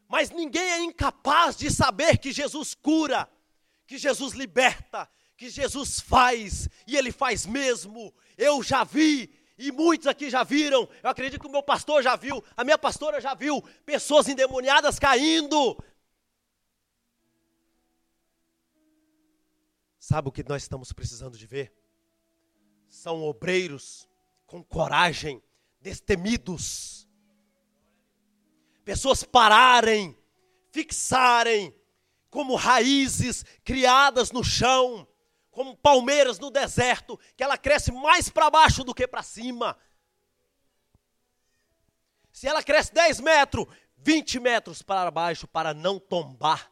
mas 0.08 0.30
ninguém 0.30 0.70
é 0.70 0.82
incapaz 0.82 1.56
de 1.56 1.70
saber 1.70 2.18
que 2.18 2.32
Jesus 2.32 2.74
cura, 2.74 3.28
que 3.86 3.98
Jesus 3.98 4.32
liberta, 4.32 5.08
que 5.36 5.50
Jesus 5.50 6.00
faz, 6.00 6.68
e 6.86 6.96
Ele 6.96 7.12
faz 7.12 7.44
mesmo. 7.44 8.14
Eu 8.38 8.62
já 8.62 8.84
vi, 8.84 9.30
e 9.58 9.70
muitos 9.70 10.06
aqui 10.06 10.30
já 10.30 10.42
viram, 10.42 10.88
eu 11.02 11.10
acredito 11.10 11.40
que 11.40 11.46
o 11.46 11.50
meu 11.50 11.62
pastor 11.62 12.02
já 12.02 12.16
viu, 12.16 12.42
a 12.56 12.64
minha 12.64 12.78
pastora 12.78 13.20
já 13.20 13.34
viu, 13.34 13.62
pessoas 13.84 14.28
endemoniadas 14.28 14.98
caindo. 14.98 15.76
Sabe 19.98 20.28
o 20.28 20.32
que 20.32 20.48
nós 20.48 20.62
estamos 20.62 20.92
precisando 20.92 21.36
de 21.36 21.46
ver? 21.46 21.74
São 22.88 23.22
obreiros 23.24 24.08
com 24.46 24.62
coragem, 24.62 25.42
destemidos. 25.80 27.05
Pessoas 28.86 29.24
pararem, 29.24 30.16
fixarem 30.70 31.74
como 32.30 32.54
raízes 32.54 33.44
criadas 33.64 34.30
no 34.30 34.44
chão, 34.44 35.08
como 35.50 35.76
palmeiras 35.76 36.38
no 36.38 36.52
deserto, 36.52 37.18
que 37.36 37.42
ela 37.42 37.58
cresce 37.58 37.90
mais 37.90 38.28
para 38.28 38.48
baixo 38.48 38.84
do 38.84 38.94
que 38.94 39.04
para 39.08 39.24
cima. 39.24 39.76
Se 42.30 42.46
ela 42.46 42.62
cresce 42.62 42.94
10 42.94 43.18
metros, 43.22 43.66
20 43.96 44.38
metros 44.38 44.82
para 44.82 45.10
baixo 45.10 45.48
para 45.48 45.74
não 45.74 45.98
tombar. 45.98 46.70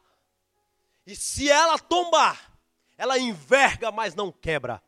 E 1.05 1.17
se 1.17 1.51
ela 1.51 1.77
tombar, 1.77 2.57
ela 2.97 3.19
enverga, 3.19 3.91
mas 3.91 4.15
não 4.15 4.31
quebra. 4.31 4.81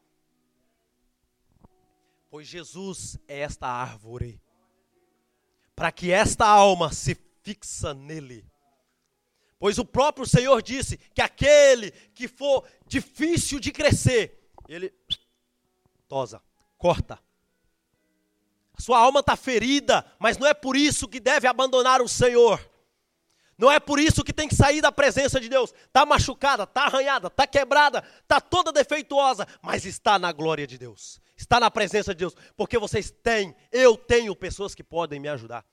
Pois 2.29 2.47
Jesus 2.47 3.19
é 3.27 3.39
esta 3.39 3.67
árvore, 3.67 4.41
para 5.77 5.93
que 5.93 6.11
esta 6.11 6.45
alma 6.45 6.91
se 6.91 7.15
fixa 7.41 7.93
nele 7.93 8.43
Pois 9.59 9.77
o 9.77 9.85
próprio 9.85 10.25
Senhor 10.25 10.61
disse 10.61 10.97
que 10.97 11.21
aquele 11.21 11.91
que 12.13 12.27
for 12.27 12.63
difícil 12.85 13.59
de 13.59 13.71
crescer, 13.71 14.51
ele 14.67 14.93
tosa, 16.07 16.41
corta. 16.77 17.19
A 18.77 18.81
sua 18.81 18.99
alma 18.99 19.21
está 19.21 19.35
ferida, 19.35 20.05
mas 20.19 20.37
não 20.37 20.45
é 20.45 20.53
por 20.53 20.75
isso 20.75 21.07
que 21.07 21.19
deve 21.19 21.47
abandonar 21.47 22.01
o 22.01 22.07
Senhor. 22.07 22.63
Não 23.57 23.71
é 23.71 23.79
por 23.79 23.99
isso 23.99 24.23
que 24.23 24.31
tem 24.31 24.47
que 24.47 24.55
sair 24.55 24.81
da 24.81 24.91
presença 24.91 25.39
de 25.39 25.49
Deus. 25.49 25.73
Está 25.87 26.05
machucada, 26.05 26.63
está 26.63 26.83
arranhada, 26.83 27.25
está 27.27 27.47
quebrada, 27.47 28.03
está 28.21 28.39
toda 28.39 28.71
defeituosa, 28.71 29.47
mas 29.63 29.83
está 29.83 30.19
na 30.19 30.31
glória 30.31 30.67
de 30.67 30.77
Deus. 30.77 31.19
Está 31.47 31.61
na 31.61 31.71
presença 31.71 32.13
de 32.13 32.19
Deus. 32.19 32.35
Porque 32.57 32.77
vocês 32.77 33.09
têm, 33.09 33.55
eu 33.71 33.95
tenho 33.95 34.35
pessoas 34.35 34.75
que 34.75 34.83
podem 34.83 35.17
me 35.17 35.29
ajudar. 35.29 35.65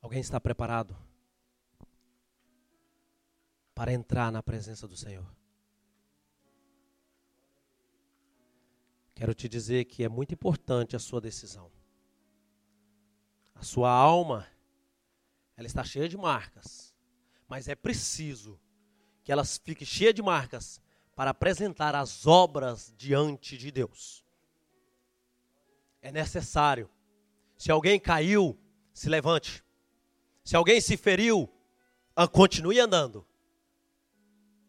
Alguém 0.00 0.20
está 0.20 0.40
preparado 0.40 0.96
para 3.74 3.92
entrar 3.92 4.30
na 4.30 4.40
presença 4.40 4.86
do 4.86 4.96
Senhor? 4.96 5.41
Quero 9.22 9.34
te 9.34 9.48
dizer 9.48 9.84
que 9.84 10.02
é 10.02 10.08
muito 10.08 10.34
importante 10.34 10.96
a 10.96 10.98
sua 10.98 11.20
decisão. 11.20 11.70
A 13.54 13.62
sua 13.62 13.88
alma, 13.88 14.48
ela 15.56 15.68
está 15.68 15.84
cheia 15.84 16.08
de 16.08 16.16
marcas, 16.16 16.92
mas 17.46 17.68
é 17.68 17.76
preciso 17.76 18.58
que 19.22 19.30
ela 19.30 19.44
fique 19.44 19.86
cheia 19.86 20.12
de 20.12 20.20
marcas 20.20 20.82
para 21.14 21.30
apresentar 21.30 21.94
as 21.94 22.26
obras 22.26 22.92
diante 22.96 23.56
de 23.56 23.70
Deus. 23.70 24.24
É 26.00 26.10
necessário. 26.10 26.90
Se 27.56 27.70
alguém 27.70 28.00
caiu, 28.00 28.58
se 28.92 29.08
levante. 29.08 29.62
Se 30.42 30.56
alguém 30.56 30.80
se 30.80 30.96
feriu, 30.96 31.48
ah, 32.16 32.26
continue 32.26 32.80
andando. 32.80 33.24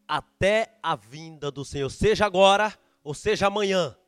Até 0.06 0.78
a 0.80 0.94
vinda 0.94 1.50
do 1.50 1.64
Senhor, 1.64 1.90
seja 1.90 2.24
agora 2.24 2.72
ou 3.02 3.14
seja 3.14 3.48
amanhã. 3.48 3.98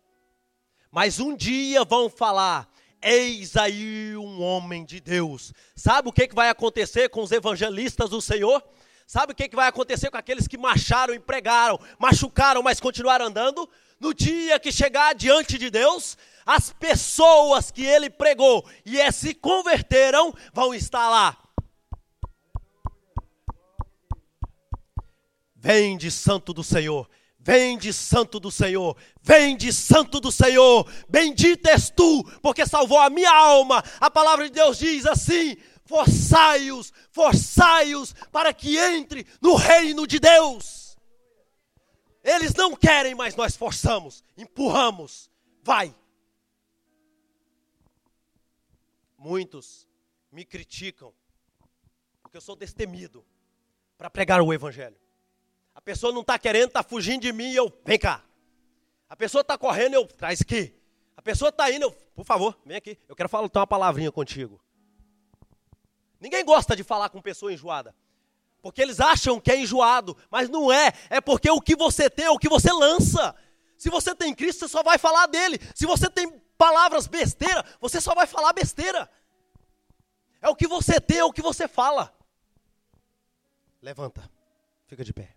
Mas 0.97 1.21
um 1.21 1.37
dia 1.37 1.85
vão 1.85 2.09
falar: 2.09 2.67
Eis 3.03 3.55
aí 3.55 4.17
um 4.17 4.41
homem 4.41 4.83
de 4.83 4.99
Deus. 4.99 5.53
Sabe 5.75 6.09
o 6.09 6.13
que, 6.13 6.27
que 6.27 6.35
vai 6.35 6.49
acontecer 6.49 7.11
com 7.11 7.21
os 7.21 7.31
evangelistas 7.33 8.09
do 8.09 8.23
Senhor? 8.23 8.65
Sabe 9.07 9.35
o 9.35 9.37
que, 9.37 9.47
que 9.47 9.55
vai 9.55 9.69
acontecer 9.69 10.11
com 10.11 10.17
aqueles 10.17 10.49
que 10.49 10.57
marcharam 10.57 11.13
e 11.13 11.19
pregaram, 11.19 11.79
machucaram, 11.99 12.63
mas 12.63 12.81
continuaram 12.81 13.27
andando? 13.27 13.69
No 14.01 14.15
dia 14.15 14.59
que 14.59 14.73
chegar 14.73 15.15
diante 15.15 15.59
de 15.59 15.69
Deus, 15.69 16.17
as 16.47 16.73
pessoas 16.73 17.71
que 17.71 17.85
ele 17.85 18.09
pregou 18.09 18.67
e 18.83 18.99
é, 18.99 19.13
se 19.13 19.35
converteram 19.35 20.35
vão 20.55 20.75
estar 20.75 21.11
lá 21.11 21.37
Vem 25.67 25.99
de 25.99 26.13
santo 26.13 26.55
do 26.55 26.63
Senhor, 26.63 27.11
vem 27.47 27.79
de 27.79 27.93
santo 27.93 28.41
do 28.41 28.51
Senhor, 28.51 28.97
vem 29.23 29.57
de 29.57 29.73
santo 29.73 30.19
do 30.19 30.33
Senhor, 30.33 30.85
bendito 31.09 31.69
és 31.69 31.89
tu, 31.89 32.25
porque 32.43 32.67
salvou 32.67 32.99
a 32.99 33.09
minha 33.09 33.33
alma. 33.33 33.85
A 34.01 34.11
palavra 34.11 34.49
de 34.49 34.55
Deus 34.55 34.79
diz 34.79 35.07
assim: 35.07 35.57
forçai-os, 35.85 36.93
forçai-os, 37.13 38.13
para 38.33 38.53
que 38.53 38.77
entre 38.77 39.25
no 39.41 39.55
reino 39.55 40.09
de 40.09 40.19
Deus. 40.19 40.99
Eles 42.25 42.53
não 42.53 42.75
querem, 42.75 43.15
mas 43.15 43.37
nós 43.37 43.55
forçamos, 43.55 44.25
empurramos, 44.37 45.31
vai. 45.63 45.95
Muitos 49.17 49.87
me 50.33 50.45
criticam, 50.45 51.15
porque 52.21 52.37
eu 52.37 52.41
sou 52.41 52.57
destemido 52.57 53.25
para 53.97 54.11
pregar 54.11 54.43
o 54.43 54.53
Evangelho. 54.53 55.06
A 55.77 55.81
pessoa 55.83 56.11
não 56.11 56.23
está 56.23 56.39
querendo, 56.39 56.69
está 56.69 56.83
fugindo 56.83 57.21
de 57.21 57.33
mim, 57.35 57.53
eu, 57.53 57.71
vem 57.85 57.99
cá. 57.99 58.25
A 59.11 59.15
pessoa 59.15 59.43
está 59.43 59.59
correndo, 59.59 59.93
eu, 59.93 60.07
traz 60.07 60.41
aqui. 60.41 60.75
A 61.15 61.21
pessoa 61.21 61.51
está 61.51 61.71
indo, 61.71 61.83
eu, 61.83 61.93
por 62.15 62.25
favor, 62.25 62.59
vem 62.65 62.79
aqui. 62.79 62.99
Eu 63.07 63.15
quero 63.15 63.29
falar 63.29 63.47
uma 63.55 63.67
palavrinha 63.67 64.11
contigo. 64.11 64.59
Ninguém 66.19 66.43
gosta 66.47 66.75
de 66.75 66.83
falar 66.83 67.11
com 67.11 67.21
pessoa 67.21 67.53
enjoada. 67.53 67.95
Porque 68.63 68.81
eles 68.81 69.01
acham 69.01 69.39
que 69.39 69.53
é 69.53 69.61
enjoado, 69.61 70.17
mas 70.31 70.49
não 70.49 70.73
é. 70.73 70.95
É 71.11 71.21
porque 71.21 71.51
o 71.51 71.61
que 71.61 71.77
você 71.77 72.09
tem 72.09 72.25
é 72.25 72.31
o 72.31 72.39
que 72.39 72.49
você 72.49 72.73
lança. 72.73 73.37
Se 73.77 73.91
você 73.91 74.15
tem 74.15 74.35
Cristo, 74.35 74.61
você 74.61 74.69
só 74.69 74.83
vai 74.83 74.97
falar 74.97 75.27
dele. 75.27 75.61
Se 75.75 75.85
você 75.85 76.09
tem 76.09 76.41
palavras 76.57 77.07
besteira, 77.07 77.63
você 77.79 78.01
só 78.01 78.15
vai 78.15 78.27
falar 78.27 78.55
besteira. 78.55 79.11
É 80.41 80.49
o 80.49 80.57
que 80.57 80.67
você 80.67 80.99
tem, 80.99 81.19
é 81.19 81.25
o 81.25 81.33
que 81.33 81.43
você 81.43 81.69
fala. 81.69 82.17
Levanta, 83.83 84.29
fica 84.87 85.05
de 85.05 85.13
pé. 85.13 85.36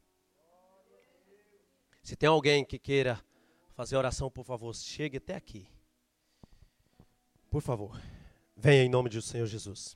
Se 2.10 2.16
tem 2.16 2.28
alguém 2.28 2.66
que 2.66 2.80
queira 2.80 3.24
fazer 3.76 3.96
oração, 3.96 4.32
por 4.32 4.44
favor, 4.44 4.74
chegue 4.74 5.18
até 5.18 5.36
aqui. 5.36 5.70
Por 7.52 7.62
favor, 7.62 8.02
venha 8.58 8.84
em 8.84 8.90
nome 8.90 9.12
do 9.12 9.22
Senhor 9.22 9.46
Jesus. 9.46 9.96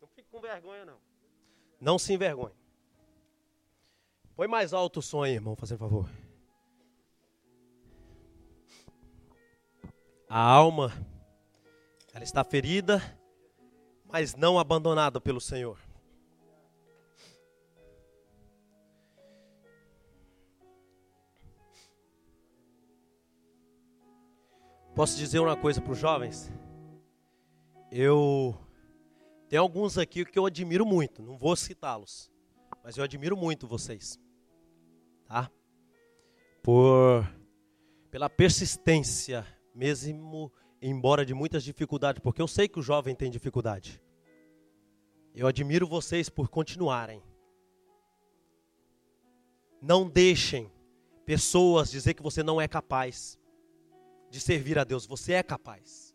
Não 0.00 0.08
fique 0.08 0.30
com 0.30 0.40
vergonha, 0.40 0.86
não. 0.86 0.98
Não 1.78 1.98
se 1.98 2.14
envergonhe. 2.14 2.54
Põe 4.34 4.48
mais 4.48 4.72
alto 4.72 5.00
o 5.00 5.02
som 5.02 5.22
aí, 5.22 5.34
irmão, 5.34 5.54
fazendo 5.54 5.80
favor. 5.80 6.08
A 10.26 10.40
alma, 10.40 10.90
ela 12.14 12.24
está 12.24 12.42
ferida, 12.42 12.98
mas 14.06 14.34
não 14.34 14.58
abandonada 14.58 15.20
pelo 15.20 15.38
Senhor. 15.38 15.78
Posso 24.94 25.16
dizer 25.18 25.40
uma 25.40 25.56
coisa 25.56 25.80
para 25.80 25.90
os 25.90 25.98
jovens? 25.98 26.52
Eu 27.90 28.56
tem 29.48 29.58
alguns 29.58 29.98
aqui 29.98 30.24
que 30.24 30.38
eu 30.38 30.46
admiro 30.46 30.86
muito, 30.86 31.20
não 31.20 31.36
vou 31.36 31.56
citá-los, 31.56 32.30
mas 32.82 32.96
eu 32.96 33.02
admiro 33.02 33.36
muito 33.36 33.66
vocês, 33.66 34.20
tá? 35.26 35.50
Por 36.62 37.28
pela 38.08 38.30
persistência, 38.30 39.44
mesmo 39.74 40.52
embora 40.80 41.26
de 41.26 41.34
muitas 41.34 41.64
dificuldades, 41.64 42.22
porque 42.22 42.40
eu 42.40 42.46
sei 42.46 42.68
que 42.68 42.78
o 42.78 42.82
jovem 42.82 43.16
tem 43.16 43.32
dificuldade. 43.32 44.00
Eu 45.34 45.48
admiro 45.48 45.88
vocês 45.88 46.28
por 46.28 46.48
continuarem. 46.48 47.20
Não 49.82 50.08
deixem 50.08 50.70
pessoas 51.26 51.90
dizer 51.90 52.14
que 52.14 52.22
você 52.22 52.44
não 52.44 52.60
é 52.60 52.68
capaz 52.68 53.36
de 54.34 54.40
servir 54.40 54.78
a 54.78 54.84
Deus. 54.84 55.06
Você 55.06 55.34
é 55.34 55.42
capaz. 55.42 56.14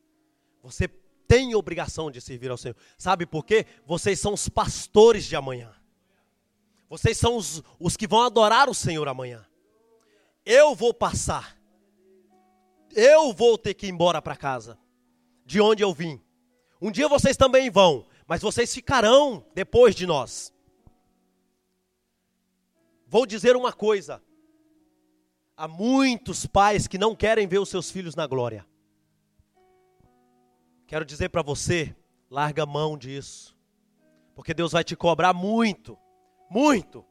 Você 0.62 0.88
tem 1.28 1.56
obrigação 1.56 2.12
de 2.12 2.20
servir 2.20 2.52
ao 2.52 2.58
Senhor. 2.58 2.76
Sabe 2.98 3.26
por 3.26 3.46
quê? 3.46 3.66
Vocês 3.86 4.20
são 4.20 4.34
os 4.34 4.50
pastores 4.50 5.26
de 5.26 5.36
amanhã. 5.36 5.74
Vocês 6.90 7.18
são 7.18 7.38
os, 7.38 7.64
os 7.80 7.96
que 7.96 8.08
vão 8.08 8.24
adorar 8.24 8.70
o 8.70 8.74
Senhor 8.74 9.08
amanhã. 9.08 9.46
Eu 10.46 10.76
vou 10.76 10.94
passar. 10.94 11.58
Eu 12.94 13.32
vou 13.32 13.58
ter 13.58 13.74
que 13.74 13.88
ir 13.88 13.90
embora 13.90 14.22
para 14.22 14.36
casa. 14.36 14.78
De 15.46 15.62
onde 15.62 15.84
eu 15.84 15.94
vim. 15.94 16.22
Um 16.82 16.92
dia 16.92 17.08
vocês 17.08 17.38
também 17.38 17.70
vão 17.70 18.06
mas 18.30 18.44
vocês 18.44 18.72
ficarão 18.72 19.44
depois 19.56 19.96
de 19.96 20.06
nós. 20.06 20.54
Vou 23.08 23.26
dizer 23.26 23.56
uma 23.56 23.74
coisa: 23.74 24.22
há 25.60 25.68
muitos 25.68 26.46
pais 26.46 26.88
que 26.88 26.98
não 26.98 27.14
querem 27.14 27.46
ver 27.46 27.60
os 27.60 27.68
seus 27.68 27.92
filhos 27.92 28.16
na 28.16 28.26
glória. 28.26 28.66
Quero 30.88 31.04
dizer 31.04 31.28
para 31.28 31.42
você, 31.42 31.94
larga 32.32 32.66
mão 32.66 32.98
disso, 32.98 33.58
porque 34.34 34.54
Deus 34.54 34.72
vai 34.72 34.86
te 34.86 34.96
cobrar 34.96 35.34
muito, 35.34 36.00
muito. 36.50 37.06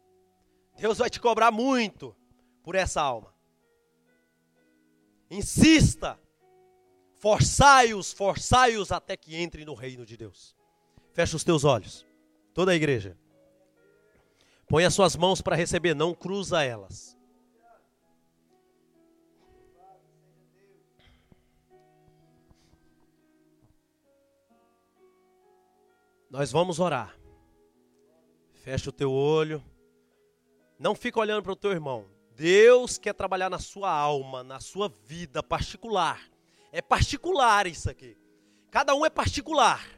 Deus 0.78 0.96
vai 0.96 1.11
te 1.11 1.20
cobrar 1.20 1.51
muito 1.51 2.16
por 2.62 2.74
essa 2.74 3.03
alma. 3.03 3.34
Insista, 5.30 6.18
forçai-os, 7.18 8.14
forçai-os 8.14 8.90
até 8.90 9.14
que 9.14 9.38
entrem 9.38 9.66
no 9.66 9.74
reino 9.74 10.07
de 10.07 10.16
Deus. 10.16 10.57
Fecha 11.12 11.36
os 11.36 11.44
teus 11.44 11.64
olhos. 11.64 12.07
Toda 12.55 12.72
a 12.72 12.74
igreja. 12.74 13.14
Põe 14.66 14.86
as 14.86 14.94
suas 14.94 15.16
mãos 15.16 15.42
para 15.42 15.55
receber, 15.55 15.94
não 15.94 16.14
cruza 16.14 16.62
elas. 16.62 17.18
Nós 26.31 26.53
vamos 26.53 26.79
orar. 26.79 27.18
Fecha 28.53 28.91
o 28.91 28.93
teu 28.93 29.11
olho. 29.11 29.64
Não 30.79 30.95
fica 30.95 31.18
olhando 31.18 31.43
para 31.43 31.53
o 31.53 31.57
teu 31.57 31.70
irmão. 31.70 32.07
Deus 32.35 32.99
quer 32.99 33.14
trabalhar 33.14 33.49
na 33.49 33.59
sua 33.59 33.91
alma, 33.91 34.45
na 34.45 34.61
sua 34.61 34.89
vida 35.05 35.43
particular. 35.43 36.20
É 36.70 36.83
particular 36.83 37.66
isso 37.66 37.91
aqui. 37.91 38.16
Cada 38.70 38.95
um 38.95 39.05
é 39.05 39.11
particular. 39.11 39.89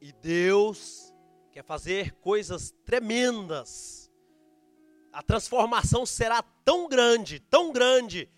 E 0.00 0.12
Deus 0.12 1.14
quer 1.52 1.62
fazer 1.62 2.12
coisas 2.16 2.72
tremendas. 2.84 4.10
A 5.12 5.22
transformação 5.22 6.04
será 6.04 6.42
tão 6.42 6.88
grande, 6.88 7.40
tão 7.40 7.72
grande, 7.72 8.30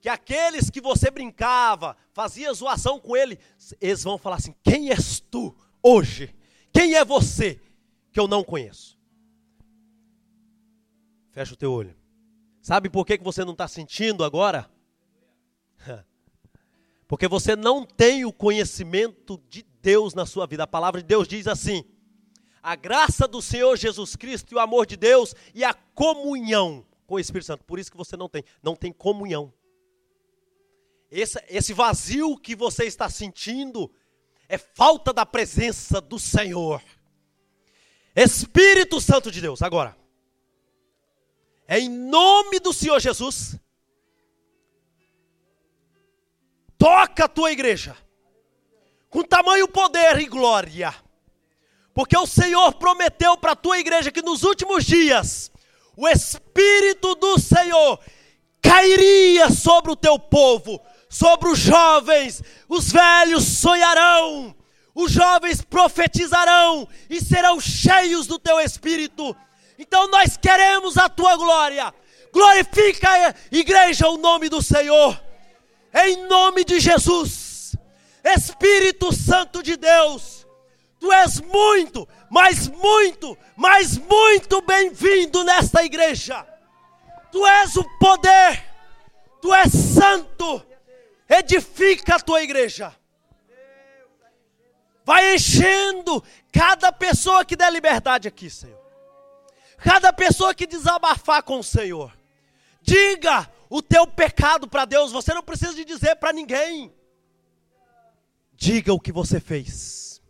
que 0.00 0.08
aqueles 0.08 0.70
que 0.70 0.80
você 0.80 1.10
brincava, 1.10 1.96
fazia 2.12 2.52
zoação 2.52 2.98
com 2.98 3.16
ele, 3.16 3.38
eles 3.80 4.02
vão 4.02 4.16
falar 4.16 4.36
assim: 4.36 4.54
quem 4.62 4.90
és 4.90 5.20
tu 5.20 5.54
hoje? 5.82 6.34
Quem 6.72 6.94
é 6.94 7.04
você 7.04 7.60
que 8.10 8.18
eu 8.18 8.26
não 8.26 8.42
conheço? 8.42 8.98
Fecha 11.30 11.54
o 11.54 11.56
teu 11.56 11.72
olho. 11.72 11.94
Sabe 12.62 12.88
por 12.88 13.04
que, 13.04 13.18
que 13.18 13.24
você 13.24 13.44
não 13.44 13.52
está 13.52 13.68
sentindo 13.68 14.24
agora? 14.24 14.70
Porque 17.06 17.26
você 17.26 17.56
não 17.56 17.84
tem 17.84 18.24
o 18.24 18.32
conhecimento 18.32 19.42
de 19.48 19.64
Deus 19.82 20.14
na 20.14 20.24
sua 20.24 20.46
vida. 20.46 20.62
A 20.62 20.66
palavra 20.66 21.00
de 21.02 21.06
Deus 21.08 21.26
diz 21.26 21.46
assim: 21.46 21.84
a 22.62 22.74
graça 22.74 23.26
do 23.26 23.42
Senhor 23.42 23.76
Jesus 23.76 24.16
Cristo 24.16 24.52
e 24.52 24.54
o 24.54 24.60
amor 24.60 24.86
de 24.86 24.96
Deus 24.96 25.34
e 25.54 25.64
a 25.64 25.74
comunhão 25.74 26.86
com 27.06 27.16
o 27.16 27.20
Espírito 27.20 27.46
Santo. 27.46 27.64
Por 27.64 27.78
isso 27.78 27.90
que 27.90 27.96
você 27.96 28.16
não 28.16 28.28
tem, 28.28 28.44
não 28.62 28.76
tem 28.76 28.92
comunhão. 28.92 29.52
Esse, 31.10 31.42
esse 31.48 31.72
vazio 31.72 32.36
que 32.36 32.54
você 32.54 32.84
está 32.84 33.08
sentindo 33.08 33.92
é 34.48 34.56
falta 34.58 35.12
da 35.12 35.26
presença 35.26 36.00
do 36.00 36.18
Senhor. 36.18 36.82
Espírito 38.14 39.00
Santo 39.00 39.30
de 39.30 39.40
Deus, 39.40 39.62
agora. 39.62 39.96
É 41.66 41.78
em 41.78 41.88
nome 41.88 42.58
do 42.60 42.72
Senhor 42.72 43.00
Jesus. 43.00 43.56
Toca 46.76 47.24
a 47.24 47.28
tua 47.28 47.52
igreja 47.52 47.96
com 49.08 49.22
tamanho 49.22 49.68
poder 49.68 50.18
e 50.20 50.26
glória. 50.26 50.94
Porque 51.92 52.16
o 52.16 52.26
Senhor 52.26 52.72
prometeu 52.74 53.36
para 53.36 53.52
a 53.52 53.56
tua 53.56 53.78
igreja 53.78 54.12
que 54.12 54.22
nos 54.22 54.44
últimos 54.44 54.84
dias 54.84 55.50
o 55.96 56.08
Espírito 56.08 57.14
do 57.16 57.38
Senhor 57.38 58.00
cairia 58.62 59.50
sobre 59.50 59.90
o 59.90 59.96
teu 59.96 60.18
povo, 60.18 60.80
sobre 61.10 61.48
os 61.48 61.58
jovens, 61.58 62.40
os 62.68 62.92
velhos 62.92 63.44
sonharão, 63.44 64.54
os 64.94 65.10
jovens 65.10 65.60
profetizarão 65.60 66.88
e 67.10 67.20
serão 67.20 67.60
cheios 67.60 68.28
do 68.28 68.38
teu 68.38 68.60
Espírito. 68.60 69.36
Então 69.76 70.08
nós 70.08 70.36
queremos 70.36 70.96
a 70.96 71.08
tua 71.08 71.36
glória. 71.36 71.92
Glorifica, 72.32 73.34
igreja, 73.50 74.08
o 74.08 74.18
nome 74.18 74.48
do 74.48 74.62
Senhor, 74.62 75.20
em 75.92 76.28
nome 76.28 76.64
de 76.64 76.78
Jesus. 76.78 77.74
Espírito 78.22 79.12
Santo 79.12 79.62
de 79.64 79.76
Deus, 79.76 80.46
tu 81.00 81.10
és 81.10 81.40
muito, 81.40 82.06
mas 82.30 82.68
muito, 82.68 83.36
mas 83.56 83.98
muito 83.98 84.60
bem-vindo 84.62 85.42
nesta 85.42 85.82
igreja. 85.82 86.46
Tu 87.32 87.44
és 87.44 87.76
o 87.76 87.84
poder, 87.98 88.64
tu 89.40 89.52
és 89.52 89.72
santo. 89.72 90.69
Edifica 91.30 92.16
a 92.16 92.20
tua 92.20 92.42
igreja. 92.42 92.92
Vai 95.04 95.34
enchendo 95.34 96.22
cada 96.52 96.92
pessoa 96.92 97.44
que 97.44 97.54
der 97.54 97.72
liberdade 97.72 98.26
aqui, 98.26 98.50
Senhor. 98.50 98.78
Cada 99.78 100.12
pessoa 100.12 100.54
que 100.54 100.66
desabafar 100.66 101.42
com 101.42 101.60
o 101.60 101.64
Senhor. 101.64 102.12
Diga 102.82 103.48
o 103.68 103.80
teu 103.80 104.06
pecado 104.06 104.66
para 104.66 104.84
Deus, 104.84 105.12
você 105.12 105.32
não 105.32 105.42
precisa 105.42 105.72
de 105.74 105.84
dizer 105.84 106.16
para 106.16 106.32
ninguém. 106.32 106.92
Diga 108.52 108.92
o 108.92 109.00
que 109.00 109.12
você 109.12 109.38
fez. 109.38 110.20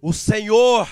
O 0.00 0.12
Senhor 0.12 0.88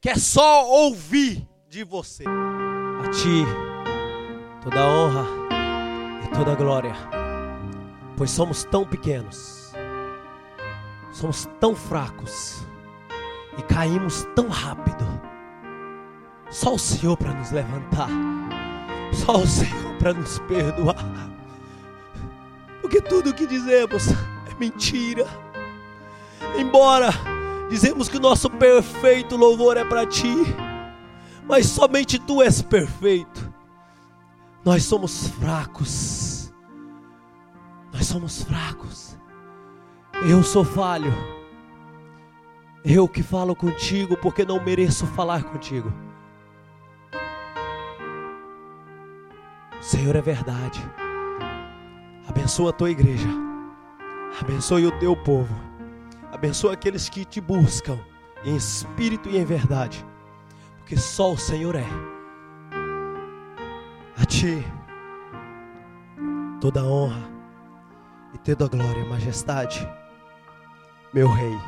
quer 0.00 0.18
só 0.18 0.66
ouvir 0.66 1.46
de 1.68 1.82
você. 1.84 2.24
A 2.24 3.10
ti 3.10 3.44
toda 4.62 4.86
honra 4.86 5.26
e 6.24 6.36
toda 6.36 6.54
glória, 6.54 6.94
pois 8.20 8.32
somos 8.32 8.64
tão 8.64 8.84
pequenos, 8.84 9.72
somos 11.10 11.48
tão 11.58 11.74
fracos 11.74 12.66
e 13.56 13.62
caímos 13.62 14.28
tão 14.34 14.46
rápido. 14.48 15.06
Só 16.50 16.74
o 16.74 16.78
Senhor 16.78 17.16
para 17.16 17.32
nos 17.32 17.50
levantar, 17.50 18.10
só 19.10 19.38
o 19.38 19.46
Senhor 19.46 19.94
para 19.98 20.12
nos 20.12 20.38
perdoar, 20.40 21.30
porque 22.82 23.00
tudo 23.00 23.30
o 23.30 23.34
que 23.34 23.46
dizemos 23.46 24.08
é 24.10 24.54
mentira 24.60 25.26
Embora 26.58 27.08
dizemos 27.70 28.06
que 28.06 28.18
o 28.18 28.20
nosso 28.20 28.50
perfeito 28.50 29.34
louvor 29.34 29.78
é 29.78 29.84
para 29.86 30.04
ti, 30.06 30.34
mas 31.48 31.64
somente 31.64 32.18
tu 32.18 32.42
és 32.42 32.60
perfeito. 32.60 33.50
Nós 34.62 34.84
somos 34.84 35.28
fracos. 35.28 36.49
Nós 37.92 38.06
somos 38.06 38.42
fracos. 38.42 39.18
Eu 40.28 40.42
sou 40.42 40.64
falho. 40.64 41.12
Eu 42.84 43.08
que 43.08 43.22
falo 43.22 43.54
contigo 43.54 44.16
porque 44.16 44.44
não 44.44 44.62
mereço 44.62 45.06
falar 45.06 45.44
contigo. 45.44 45.92
O 49.78 49.82
Senhor 49.82 50.14
é 50.14 50.20
verdade. 50.20 50.80
Abençoa 52.28 52.70
a 52.70 52.72
tua 52.72 52.90
igreja. 52.90 53.28
Abençoe 54.40 54.86
o 54.86 54.98
teu 54.98 55.16
povo. 55.16 55.54
Abençoa 56.32 56.74
aqueles 56.74 57.08
que 57.08 57.24
te 57.24 57.40
buscam 57.40 57.98
em 58.44 58.56
espírito 58.56 59.28
e 59.28 59.36
em 59.36 59.44
verdade. 59.44 60.04
Porque 60.78 60.96
só 60.96 61.32
o 61.32 61.38
Senhor 61.38 61.74
é. 61.74 61.86
A 64.16 64.24
ti 64.24 64.64
toda 66.60 66.84
honra 66.84 67.39
e 68.34 68.38
toda 68.38 68.68
glória 68.68 69.04
majestade, 69.06 69.86
meu 71.12 71.28
Rei, 71.28 71.58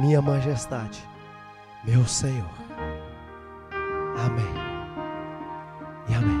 minha 0.00 0.22
majestade, 0.22 1.02
meu 1.84 2.04
Senhor. 2.06 2.50
Amém 4.18 4.54
e 6.08 6.14
amém. 6.14 6.39